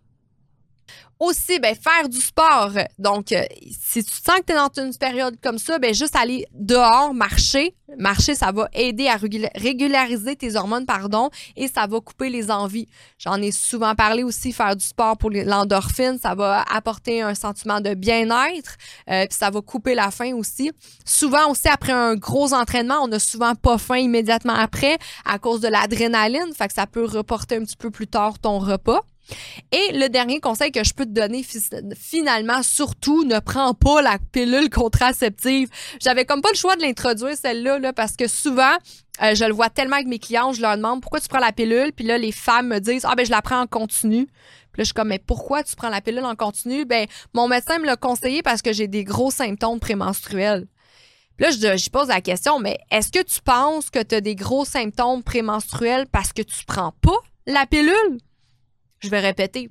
Aussi, 1.19 1.60
ben, 1.60 1.76
faire 1.76 2.08
du 2.10 2.19
sport. 2.19 2.73
Donc, 3.00 3.32
euh, 3.32 3.43
si 3.71 4.04
tu 4.04 4.12
sens 4.12 4.38
que 4.39 4.45
tu 4.45 4.54
es 4.54 4.56
dans 4.56 4.69
une 4.78 4.95
période 4.95 5.36
comme 5.41 5.58
ça, 5.58 5.80
ben, 5.80 5.91
juste 5.91 6.15
aller 6.15 6.45
dehors, 6.54 7.12
marcher. 7.13 7.76
Marcher, 7.97 8.36
ça 8.36 8.52
va 8.52 8.69
aider 8.73 9.08
à 9.08 9.17
régulariser 9.56 10.36
tes 10.36 10.56
hormones, 10.56 10.86
pardon, 10.86 11.30
et 11.56 11.67
ça 11.67 11.88
va 11.88 12.00
couper 12.02 12.30
les 12.30 12.52
envies. 12.52 12.88
J'en 13.17 13.41
ai 13.41 13.52
souvent 13.52 13.95
parlé 13.95 14.23
aussi, 14.23 14.52
faire 14.52 14.76
du 14.76 14.86
sport 14.86 15.17
pour 15.17 15.32
l'endorphine, 15.32 16.19
ça 16.21 16.36
va 16.36 16.63
apporter 16.69 17.21
un 17.21 17.34
sentiment 17.34 17.80
de 17.80 17.93
bien-être, 17.93 18.76
euh, 19.10 19.26
puis 19.26 19.38
ça 19.38 19.50
va 19.50 19.62
couper 19.62 19.95
la 19.95 20.12
faim 20.12 20.34
aussi. 20.36 20.71
Souvent 21.06 21.50
aussi, 21.50 21.69
après 21.69 21.93
un 21.93 22.15
gros 22.15 22.54
entraînement, 22.54 23.00
on 23.02 23.08
n'a 23.08 23.19
souvent 23.19 23.56
pas 23.56 23.78
faim 23.78 23.97
immédiatement 23.97 24.54
après 24.54 24.97
à 25.26 25.39
cause 25.39 25.62
de 25.62 25.69
l'adrénaline, 25.69 26.54
fait 26.54 26.67
que 26.67 26.73
ça 26.73 26.86
peut 26.86 27.06
reporter 27.06 27.56
un 27.56 27.63
petit 27.63 27.78
peu 27.78 27.89
plus 27.89 28.08
tard 28.08 28.38
ton 28.38 28.60
repas. 28.60 29.02
Et 29.72 29.92
le 29.94 30.08
dernier 30.08 30.40
conseil 30.40 30.72
que 30.72 30.84
je 30.84 30.94
peux 30.94 31.06
te 31.06 31.12
donner 31.12 31.46
finalement, 31.96 32.63
surtout, 32.63 33.24
ne 33.24 33.40
prends 33.40 33.74
pas 33.74 34.02
la 34.02 34.18
pilule 34.32 34.70
contraceptive. 34.70 35.70
J'avais 36.02 36.26
comme 36.26 36.42
pas 36.42 36.50
le 36.52 36.58
choix 36.58 36.76
de 36.76 36.82
l'introduire 36.82 37.36
celle-là 37.36 37.80
là, 37.80 37.94
parce 37.94 38.16
que 38.16 38.28
souvent, 38.28 38.76
euh, 39.22 39.36
je 39.36 39.46
le 39.46 39.54
vois 39.54 39.70
tellement 39.70 39.96
avec 39.96 40.08
mes 40.08 40.20
clients, 40.20 40.54
je 40.54 40.62
leur 40.62 40.78
demande 40.78 41.02
pourquoi 41.02 41.20
tu 41.20 41.28
prends 41.28 41.40
la 41.40 41.52
pilule, 41.52 41.92
puis 41.92 42.06
là 42.06 42.18
les 42.18 42.32
femmes 42.32 42.68
me 42.68 42.80
disent 42.80 43.06
ah 43.06 43.16
ben 43.16 43.26
je 43.26 43.32
la 43.32 43.42
prends 43.42 43.62
en 43.62 43.68
continu. 43.68 44.26
Puis 44.26 44.80
là 44.80 44.84
je 44.84 44.86
suis 44.86 44.94
comme 44.94 45.08
mais 45.08 45.20
pourquoi 45.20 45.63
tu 45.63 45.76
prends 45.76 45.90
la 45.90 46.02
pilule 46.02 46.24
en 46.24 46.36
continu? 46.36 46.86
Ben 46.86 47.08
mon 47.34 47.48
médecin 47.48 47.80
me 47.80 47.86
l'a 47.86 47.96
conseillé 47.96 48.44
parce 48.44 48.62
que 48.62 48.74
j'ai 48.74 48.88
des 48.88 49.04
gros 49.04 49.32
symptômes 49.32 49.80
prémenstruels. 49.80 50.68
Puis 51.38 51.46
là, 51.46 51.52
je, 51.78 51.90
pose 51.92 52.08
la 52.08 52.20
question, 52.20 52.60
mais 52.60 52.80
est-ce 52.90 53.12
que 53.12 53.22
tu 53.22 53.42
penses 53.42 53.92
que 53.92 54.02
tu 54.02 54.16
as 54.16 54.22
des 54.22 54.34
gros 54.34 54.66
symptômes 54.66 55.22
prémenstruels 55.22 56.08
parce 56.12 56.34
que 56.34 56.42
tu 56.42 56.66
prends 56.66 56.94
pas 57.02 57.18
la 57.46 57.68
pilule? 57.68 58.18
Je 59.00 59.10
vais 59.10 59.20
répéter. 59.20 59.70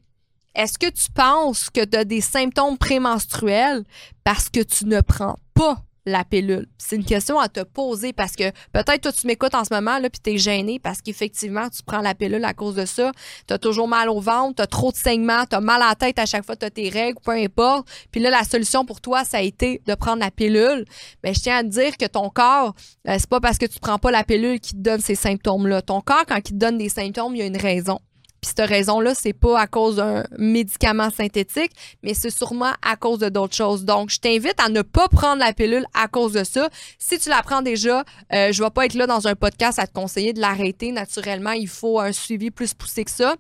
Est-ce 0.57 0.79
que 0.79 0.89
tu 0.89 1.11
penses 1.12 1.69
que 1.69 1.85
tu 1.85 1.99
as 1.99 2.05
des 2.05 2.23
symptômes 2.23 2.79
prémenstruels 2.79 3.85
parce 4.25 4.49
que 4.49 4.61
tu 4.61 4.87
ne 4.87 5.03
prends 5.03 5.37
pas 5.53 5.83
la 6.07 6.25
pilule? 6.25 6.67
C'est 6.79 6.97
une 6.97 7.05
question 7.05 7.39
à 7.39 7.49
te 7.51 7.61
poser 7.61 8.15
parce 8.15 8.37
que 8.37 8.51
peut-être 8.73 9.03
toi, 9.03 9.12
tu 9.12 9.27
m'écoutes 9.27 9.55
en 9.55 9.65
ce 9.65 9.75
moment, 9.75 9.99
là, 9.99 10.09
puis 10.09 10.19
tu 10.23 10.31
es 10.31 10.39
gêné 10.39 10.79
parce 10.79 11.03
qu'effectivement, 11.03 11.69
tu 11.69 11.83
prends 11.83 12.01
la 12.01 12.15
pilule 12.15 12.43
à 12.43 12.55
cause 12.55 12.75
de 12.75 12.87
ça. 12.87 13.12
Tu 13.47 13.53
as 13.53 13.59
toujours 13.59 13.87
mal 13.87 14.09
au 14.09 14.19
ventre, 14.19 14.57
tu 14.57 14.62
as 14.62 14.67
trop 14.67 14.93
de 14.93 14.97
saignements, 14.97 15.45
tu 15.45 15.57
as 15.57 15.61
mal 15.61 15.83
à 15.83 15.89
la 15.89 15.95
tête 15.95 16.19
à 16.19 16.25
chaque 16.25 16.47
fois 16.47 16.55
que 16.55 16.61
tu 16.61 16.67
as 16.67 16.71
tes 16.71 16.89
règles, 16.89 17.19
peu 17.23 17.33
importe. 17.33 17.87
Puis 18.11 18.23
là, 18.23 18.31
la 18.31 18.45
solution 18.45 18.87
pour 18.87 19.03
toi, 19.03 19.25
ça 19.25 19.39
a 19.39 19.43
été 19.43 19.83
de 19.85 19.95
prendre 19.95 20.21
la 20.21 20.31
pilule. 20.31 20.87
Mais 21.23 21.35
je 21.35 21.41
tiens 21.41 21.59
à 21.59 21.62
te 21.65 21.69
dire 21.69 21.99
que 21.99 22.07
ton 22.07 22.31
corps, 22.31 22.75
euh, 23.09 23.17
c'est 23.19 23.29
pas 23.29 23.41
parce 23.41 23.59
que 23.59 23.67
tu 23.67 23.79
prends 23.79 23.99
pas 23.99 24.11
la 24.11 24.25
pilule 24.25 24.59
qui 24.59 24.73
te 24.73 24.81
donne 24.81 25.01
ces 25.03 25.17
symptômes-là. 25.17 25.83
Ton 25.83 26.01
corps, 26.01 26.25
quand 26.27 26.39
il 26.39 26.53
te 26.53 26.55
donne 26.55 26.79
des 26.79 26.89
symptômes, 26.89 27.35
il 27.35 27.41
y 27.41 27.43
a 27.43 27.47
une 27.47 27.59
raison. 27.59 27.99
Puis 28.40 28.53
cette 28.57 28.68
raison-là, 28.68 29.14
c'est 29.14 29.33
pas 29.33 29.59
à 29.59 29.66
cause 29.66 29.96
d'un 29.96 30.25
médicament 30.38 31.11
synthétique, 31.11 31.72
mais 32.03 32.14
c'est 32.14 32.31
sûrement 32.31 32.72
à 32.83 32.96
cause 32.96 33.18
de 33.18 33.29
d'autres 33.29 33.55
choses. 33.55 33.85
Donc, 33.85 34.11
je 34.11 34.18
t'invite 34.18 34.59
à 34.59 34.68
ne 34.68 34.83
pas 34.83 35.09
prendre 35.09 35.40
la 35.40 35.53
pilule 35.53 35.87
à 35.94 36.09
cause 36.09 36.33
de 36.33 36.44
ça. 36.44 36.68
Si 36.99 37.18
tu 37.18 37.29
la 37.29 37.42
prends 37.42 37.62
déjà, 37.62 38.05
euh, 38.33 38.53
je 38.53 38.62
vais 38.62 38.70
pas 38.70 38.87
être 38.87 38.94
là 38.94 39.07
dans 39.07 39.27
un 39.27 39.35
podcast 39.35 39.79
à 39.79 39.87
te 39.87 39.92
conseiller 39.92 40.33
de 40.33 40.40
l'arrêter. 40.40 40.92
Naturellement, 40.92 41.53
il 41.53 41.68
faut 41.68 42.01
un 42.01 42.12
suivi 42.12 42.51
plus 42.51 42.75
poussé 42.75 43.05
que 43.05 43.11
ça. 43.11 43.37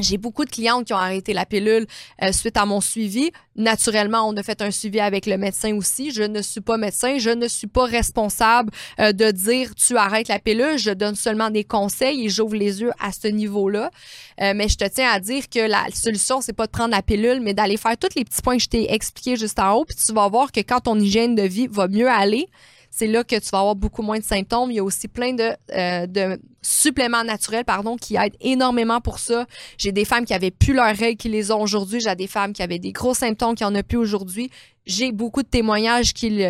J'ai 0.00 0.16
beaucoup 0.16 0.44
de 0.44 0.50
clientes 0.50 0.86
qui 0.86 0.92
ont 0.92 0.98
arrêté 0.98 1.32
la 1.32 1.44
pilule 1.44 1.86
euh, 2.22 2.32
suite 2.32 2.56
à 2.56 2.66
mon 2.66 2.80
suivi. 2.80 3.30
Naturellement, 3.56 4.28
on 4.28 4.36
a 4.36 4.42
fait 4.42 4.62
un 4.62 4.70
suivi 4.70 5.00
avec 5.00 5.26
le 5.26 5.36
médecin 5.36 5.74
aussi. 5.76 6.10
Je 6.10 6.22
ne 6.22 6.40
suis 6.40 6.60
pas 6.60 6.76
médecin, 6.76 7.18
je 7.18 7.30
ne 7.30 7.48
suis 7.48 7.66
pas 7.66 7.84
responsable 7.84 8.70
euh, 8.98 9.12
de 9.12 9.30
dire 9.30 9.74
tu 9.74 9.96
arrêtes 9.96 10.28
la 10.28 10.38
pilule. 10.38 10.78
Je 10.78 10.90
donne 10.90 11.14
seulement 11.14 11.50
des 11.50 11.64
conseils 11.64 12.24
et 12.24 12.28
j'ouvre 12.28 12.54
les 12.54 12.80
yeux 12.80 12.92
à 12.98 13.12
ce 13.12 13.28
niveau-là. 13.28 13.90
Euh, 14.40 14.52
mais 14.54 14.68
je 14.68 14.76
te 14.76 14.88
tiens 14.88 15.10
à 15.10 15.20
dire 15.20 15.48
que 15.48 15.60
la 15.60 15.86
solution, 15.92 16.40
c'est 16.40 16.52
pas 16.52 16.66
de 16.66 16.72
prendre 16.72 16.90
la 16.90 17.02
pilule, 17.02 17.40
mais 17.40 17.54
d'aller 17.54 17.76
faire 17.76 17.96
tous 17.98 18.14
les 18.16 18.24
petits 18.24 18.42
points 18.42 18.56
que 18.56 18.62
je 18.62 18.68
t'ai 18.68 18.92
expliqués 18.92 19.36
juste 19.36 19.58
en 19.58 19.74
haut. 19.74 19.84
Puis 19.84 19.96
tu 19.96 20.12
vas 20.12 20.28
voir 20.28 20.52
que 20.52 20.60
quand 20.60 20.80
ton 20.80 20.98
hygiène 20.98 21.34
de 21.34 21.42
vie 21.42 21.66
va 21.66 21.88
mieux 21.88 22.08
aller, 22.08 22.48
c'est 22.90 23.06
là 23.06 23.24
que 23.24 23.36
tu 23.36 23.48
vas 23.50 23.60
avoir 23.60 23.76
beaucoup 23.76 24.02
moins 24.02 24.18
de 24.18 24.24
symptômes. 24.24 24.70
Il 24.70 24.74
y 24.74 24.78
a 24.80 24.84
aussi 24.84 25.08
plein 25.08 25.32
de, 25.32 25.52
euh, 25.72 26.36
suppléments 26.62 27.24
naturels 27.24 27.64
pardon, 27.64 27.96
qui 27.96 28.16
aident 28.16 28.36
énormément 28.40 29.00
pour 29.00 29.18
ça. 29.18 29.46
J'ai 29.78 29.92
des 29.92 30.04
femmes 30.04 30.24
qui 30.24 30.34
avaient 30.34 30.50
plus 30.50 30.74
leurs 30.74 30.94
règles 30.94 31.16
qui 31.16 31.28
les 31.28 31.50
ont 31.50 31.62
aujourd'hui. 31.62 32.00
J'ai 32.00 32.14
des 32.14 32.26
femmes 32.26 32.52
qui 32.52 32.62
avaient 32.62 32.78
des 32.78 32.92
gros 32.92 33.14
symptômes 33.14 33.54
qui 33.54 33.64
en 33.64 33.74
ont 33.74 33.82
plus 33.82 33.96
aujourd'hui. 33.96 34.50
J'ai 34.86 35.12
beaucoup 35.12 35.42
de 35.42 35.48
témoignages 35.48 36.12
qui, 36.12 36.42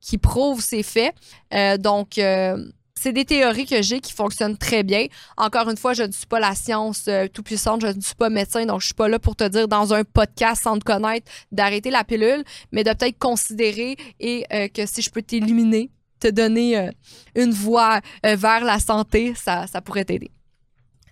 qui 0.00 0.18
prouvent 0.18 0.62
ces 0.62 0.82
faits. 0.82 1.14
Euh, 1.52 1.76
donc, 1.76 2.18
euh, 2.18 2.56
c'est 3.00 3.12
des 3.12 3.24
théories 3.24 3.66
que 3.66 3.80
j'ai 3.80 4.00
qui 4.00 4.12
fonctionnent 4.12 4.56
très 4.56 4.82
bien. 4.82 5.06
Encore 5.36 5.70
une 5.70 5.76
fois, 5.76 5.94
je 5.94 6.02
ne 6.02 6.12
suis 6.12 6.26
pas 6.26 6.40
la 6.40 6.54
science 6.54 7.04
euh, 7.08 7.28
tout 7.32 7.42
puissante, 7.42 7.82
je 7.82 7.86
ne 7.86 8.00
suis 8.00 8.14
pas 8.14 8.28
médecin, 8.28 8.66
donc 8.66 8.80
je 8.80 8.86
suis 8.86 8.94
pas 8.94 9.08
là 9.08 9.18
pour 9.18 9.36
te 9.36 9.44
dire 9.44 9.68
dans 9.68 9.94
un 9.94 10.02
podcast 10.04 10.62
sans 10.64 10.78
te 10.78 10.84
connaître 10.84 11.30
d'arrêter 11.52 11.90
la 11.90 12.04
pilule, 12.04 12.44
mais 12.72 12.82
de 12.82 12.90
peut-être 12.90 13.18
considérer 13.18 13.96
et 14.18 14.44
euh, 14.52 14.68
que 14.68 14.84
si 14.86 15.02
je 15.02 15.10
peux 15.10 15.22
t'éliminer, 15.22 15.90
te 16.18 16.28
donner 16.28 16.76
euh, 16.76 16.90
une 17.36 17.52
voie 17.52 18.00
vers 18.24 18.64
la 18.64 18.80
santé, 18.80 19.34
ça, 19.36 19.66
ça 19.68 19.80
pourrait 19.80 20.04
t'aider. 20.04 20.32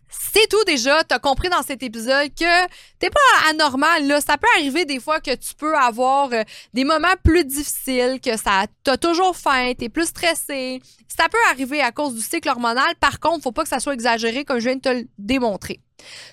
C'est 0.08 0.48
tout 0.48 0.62
déjà. 0.66 1.02
Tu 1.04 1.14
as 1.14 1.18
compris 1.18 1.48
dans 1.48 1.62
cet 1.62 1.82
épisode 1.82 2.28
que 2.34 2.66
t'es 2.98 3.10
pas 3.10 3.50
anormal. 3.50 4.06
Là. 4.06 4.20
Ça 4.20 4.36
peut 4.38 4.46
arriver 4.56 4.84
des 4.84 5.00
fois 5.00 5.20
que 5.20 5.34
tu 5.34 5.54
peux 5.54 5.74
avoir 5.76 6.32
euh, 6.32 6.42
des 6.74 6.84
moments 6.84 7.14
plus 7.24 7.44
difficiles, 7.44 8.20
que 8.22 8.36
ça 8.36 8.66
t'as 8.84 8.96
toujours 8.96 9.36
faim, 9.36 9.72
t'es 9.78 9.88
plus 9.88 10.06
stressé. 10.06 10.80
Ça 11.08 11.28
peut 11.28 11.38
arriver 11.50 11.80
à 11.80 11.92
cause 11.92 12.14
du 12.14 12.20
cycle 12.20 12.48
hormonal. 12.48 12.94
Par 13.00 13.20
contre, 13.20 13.42
faut 13.42 13.52
pas 13.52 13.62
que 13.62 13.68
ça 13.68 13.80
soit 13.80 13.94
exagéré 13.94 14.44
comme 14.44 14.58
je 14.58 14.66
viens 14.66 14.76
de 14.76 14.80
te 14.80 14.88
le 14.88 15.08
démontrer. 15.18 15.80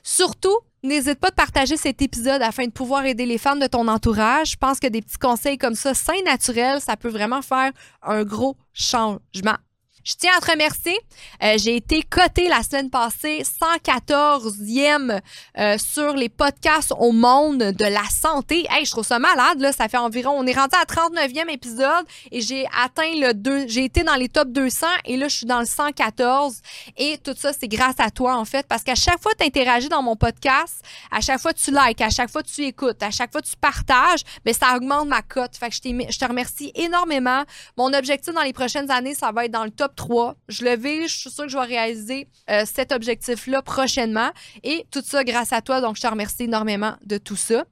Surtout, 0.04 0.60
N'hésite 0.84 1.18
pas 1.18 1.30
de 1.30 1.36
partager 1.36 1.78
cet 1.78 2.02
épisode 2.02 2.42
afin 2.42 2.66
de 2.66 2.72
pouvoir 2.72 3.06
aider 3.06 3.26
les 3.26 3.38
femmes 3.38 3.60
de 3.60 3.68
ton 3.68 3.88
entourage. 3.88 4.52
Je 4.52 4.58
pense 4.58 4.82
que 4.82 4.88
des 4.88 5.02
petits 5.02 5.18
conseils 5.18 5.58
comme 5.58 5.76
ça, 5.76 5.94
sains 5.94 6.22
naturels, 6.26 6.82
ça 6.82 6.98
peut 6.98 7.08
vraiment 7.08 7.42
faire 7.42 7.72
un 8.02 8.26
gros 8.26 8.58
changement. 8.74 9.56
Je 10.04 10.16
tiens 10.16 10.32
à 10.38 10.42
te 10.42 10.52
remercier. 10.52 10.98
Euh, 11.42 11.56
j'ai 11.58 11.78
été 11.78 12.04
cotée 12.04 12.50
la 12.50 12.62
semaine 12.62 12.90
passée 12.90 13.44
114e 13.44 15.22
euh, 15.58 15.78
sur 15.78 16.14
les 16.16 16.28
podcasts 16.28 16.94
au 17.00 17.14
monde 17.14 17.60
de 17.60 17.86
la 17.86 18.04
santé. 18.10 18.66
Hey, 18.70 18.86
je 18.86 18.92
trouve 18.92 19.06
ça 19.06 19.18
malade 19.20 19.62
là, 19.62 19.72
ça 19.72 19.88
fait 19.88 19.98
environ 19.98 20.34
on 20.38 20.46
est 20.46 20.58
rendu 20.58 20.76
à 20.76 20.84
39e 20.84 21.50
épisode 21.50 22.06
et 22.32 22.42
j'ai 22.42 22.66
atteint 22.84 23.14
le 23.16 23.34
2 23.34 23.68
j'ai 23.68 23.86
été 23.86 24.04
dans 24.04 24.16
les 24.16 24.28
top 24.28 24.50
200 24.50 24.88
et 25.06 25.16
là 25.16 25.30
je 25.30 25.38
suis 25.38 25.46
dans 25.46 25.60
le 25.60 25.66
114 25.66 26.62
et 26.98 27.18
tout 27.20 27.36
ça 27.38 27.52
c'est 27.54 27.68
grâce 27.70 27.96
à 28.00 28.12
toi 28.12 28.36
en 28.36 28.46
fait 28.46 28.68
parce 28.68 28.84
qu'à 28.84 28.96
chaque 28.96 29.22
fois 29.22 29.32
tu 29.40 29.46
interagis 29.46 29.90
dans 29.90 30.04
mon 30.04 30.18
podcast, 30.18 30.84
à 31.12 31.22
chaque 31.22 31.40
fois 31.40 31.54
tu 31.54 31.72
likes, 31.72 32.02
à 32.02 32.10
chaque 32.10 32.30
fois 32.30 32.44
tu 32.44 32.64
écoutes, 32.64 33.02
à 33.02 33.12
chaque 33.12 33.32
fois 33.32 33.42
tu 33.42 33.56
partages, 33.56 34.24
mais 34.46 34.52
ben, 34.52 34.68
ça 34.68 34.76
augmente 34.76 35.08
ma 35.08 35.22
cote. 35.22 35.56
Fait 35.56 35.70
que 35.70 35.76
je, 35.76 35.82
je 35.82 36.20
te 36.20 36.26
remercie 36.26 36.72
énormément. 36.76 37.44
Mon 37.78 37.94
objectif 37.94 38.34
dans 38.34 38.42
les 38.42 38.54
prochaines 38.54 38.92
années, 38.92 39.16
ça 39.16 39.32
va 39.32 39.46
être 39.46 39.52
dans 39.52 39.64
le 39.64 39.72
top 39.72 39.93
3. 39.96 40.36
Je 40.48 40.66
le 40.66 40.76
vais, 40.76 41.08
je 41.08 41.18
suis 41.18 41.30
sûre 41.30 41.46
que 41.46 41.52
je 41.52 41.58
vais 41.58 41.66
réaliser 41.66 42.28
euh, 42.50 42.64
cet 42.66 42.92
objectif-là 42.92 43.62
prochainement. 43.62 44.32
Et 44.64 44.86
tout 44.92 45.04
ça 45.06 45.24
grâce 45.24 45.54
à 45.54 45.62
toi. 45.62 45.82
Donc, 45.82 45.96
je 45.96 46.02
te 46.02 46.08
remercie 46.08 46.44
énormément 46.44 46.96
de 47.06 47.18
tout 47.18 47.36
ça. 47.36 47.66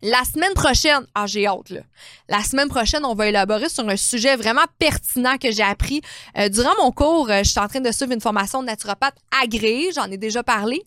La 0.00 0.22
semaine 0.22 0.54
prochaine, 0.54 1.04
ah 1.16 1.26
j'ai 1.26 1.48
hâte 1.48 1.70
là. 1.70 1.80
La 2.28 2.44
semaine 2.44 2.68
prochaine, 2.68 3.04
on 3.04 3.14
va 3.14 3.26
élaborer 3.26 3.68
sur 3.68 3.88
un 3.88 3.96
sujet 3.96 4.36
vraiment 4.36 4.64
pertinent 4.78 5.38
que 5.38 5.50
j'ai 5.50 5.64
appris 5.64 6.02
euh, 6.38 6.48
durant 6.48 6.70
mon 6.80 6.92
cours. 6.92 7.28
Euh, 7.30 7.42
je 7.42 7.50
suis 7.50 7.58
en 7.58 7.66
train 7.66 7.80
de 7.80 7.90
suivre 7.90 8.12
une 8.12 8.20
formation 8.20 8.60
de 8.60 8.66
naturopathe 8.66 9.16
agréée, 9.42 9.90
j'en 9.92 10.08
ai 10.08 10.16
déjà 10.16 10.44
parlé. 10.44 10.84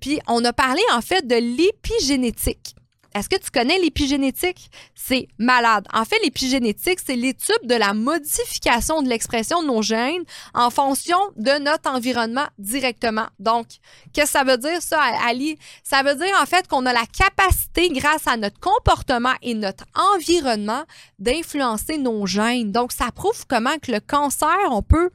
puis 0.00 0.18
on 0.26 0.44
a 0.44 0.52
parlé 0.52 0.82
en 0.92 1.00
fait 1.00 1.24
de 1.24 1.36
l'épigénétique. 1.36 2.74
Est-ce 3.14 3.28
que 3.28 3.36
tu 3.36 3.50
connais 3.50 3.78
l'épigénétique? 3.78 4.70
C'est 4.94 5.28
malade. 5.38 5.86
En 5.92 6.04
fait, 6.04 6.18
l'épigénétique, 6.24 6.98
c'est 7.04 7.14
l'étude 7.14 7.54
de 7.64 7.74
la 7.74 7.94
modification 7.94 9.02
de 9.02 9.08
l'expression 9.08 9.62
de 9.62 9.68
nos 9.68 9.82
gènes 9.82 10.24
en 10.52 10.70
fonction 10.70 11.18
de 11.36 11.58
notre 11.60 11.90
environnement 11.90 12.46
directement. 12.58 13.26
Donc, 13.38 13.66
qu'est-ce 14.12 14.32
que 14.32 14.38
ça 14.38 14.44
veut 14.44 14.58
dire, 14.58 14.82
ça, 14.82 15.00
Ali? 15.26 15.58
Ça 15.84 16.02
veut 16.02 16.16
dire, 16.16 16.34
en 16.42 16.46
fait, 16.46 16.66
qu'on 16.66 16.86
a 16.86 16.92
la 16.92 17.06
capacité, 17.06 17.90
grâce 17.90 18.26
à 18.26 18.36
notre 18.36 18.58
comportement 18.58 19.34
et 19.42 19.54
notre 19.54 19.84
environnement, 20.14 20.82
d'influencer 21.20 21.98
nos 21.98 22.26
gènes. 22.26 22.72
Donc, 22.72 22.90
ça 22.90 23.12
prouve 23.14 23.46
comment 23.48 23.78
que 23.80 23.92
le 23.92 24.00
cancer, 24.00 24.56
on 24.70 24.82
peut 24.82 25.10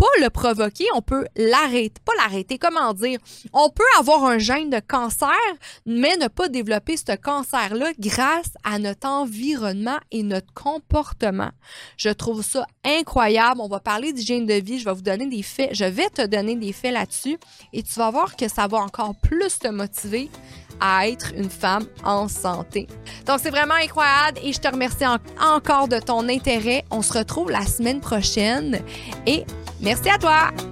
pas 0.00 0.06
le 0.22 0.30
provoquer, 0.30 0.86
on 0.94 1.02
peut 1.02 1.26
l'arrêter. 1.36 2.00
Pas 2.06 2.14
l'arrêter, 2.16 2.56
comment 2.56 2.94
dire? 2.94 3.18
On 3.52 3.68
peut 3.68 3.84
avoir 3.98 4.24
un 4.24 4.38
gène 4.38 4.70
de 4.70 4.80
cancer, 4.80 5.28
mais 5.84 6.16
ne 6.16 6.28
pas 6.28 6.48
développer 6.48 6.96
ce 6.96 7.14
cancer-là 7.14 7.90
grâce 7.98 8.54
à 8.64 8.78
notre 8.78 9.06
environnement 9.06 9.98
et 10.10 10.22
notre 10.22 10.50
comportement. 10.54 11.50
Je 11.98 12.08
trouve 12.08 12.42
ça 12.42 12.64
incroyable. 12.82 13.60
On 13.60 13.68
va 13.68 13.78
parler 13.78 14.14
d'hygiène 14.14 14.46
de 14.46 14.54
vie. 14.54 14.78
Je 14.78 14.86
vais 14.86 14.94
vous 14.94 15.02
donner 15.02 15.26
des 15.26 15.42
faits. 15.42 15.74
Je 15.74 15.84
vais 15.84 16.08
te 16.08 16.24
donner 16.24 16.56
des 16.56 16.72
faits 16.72 16.94
là-dessus 16.94 17.36
et 17.74 17.82
tu 17.82 17.92
vas 17.98 18.10
voir 18.10 18.36
que 18.36 18.48
ça 18.48 18.68
va 18.68 18.78
encore 18.78 19.14
plus 19.20 19.58
te 19.58 19.68
motiver 19.68 20.30
à 20.80 21.08
être 21.08 21.34
une 21.36 21.50
femme 21.50 21.84
en 22.04 22.26
santé. 22.26 22.86
Donc, 23.26 23.40
c'est 23.42 23.50
vraiment 23.50 23.74
incroyable 23.74 24.38
et 24.42 24.54
je 24.54 24.60
te 24.60 24.68
remercie 24.68 25.04
encore 25.38 25.88
de 25.88 25.98
ton 25.98 26.26
intérêt. 26.26 26.86
On 26.90 27.02
se 27.02 27.12
retrouve 27.12 27.50
la 27.50 27.66
semaine 27.66 28.00
prochaine 28.00 28.80
et 29.26 29.44
Merci 29.80 30.10
à 30.10 30.18
toi! 30.18 30.69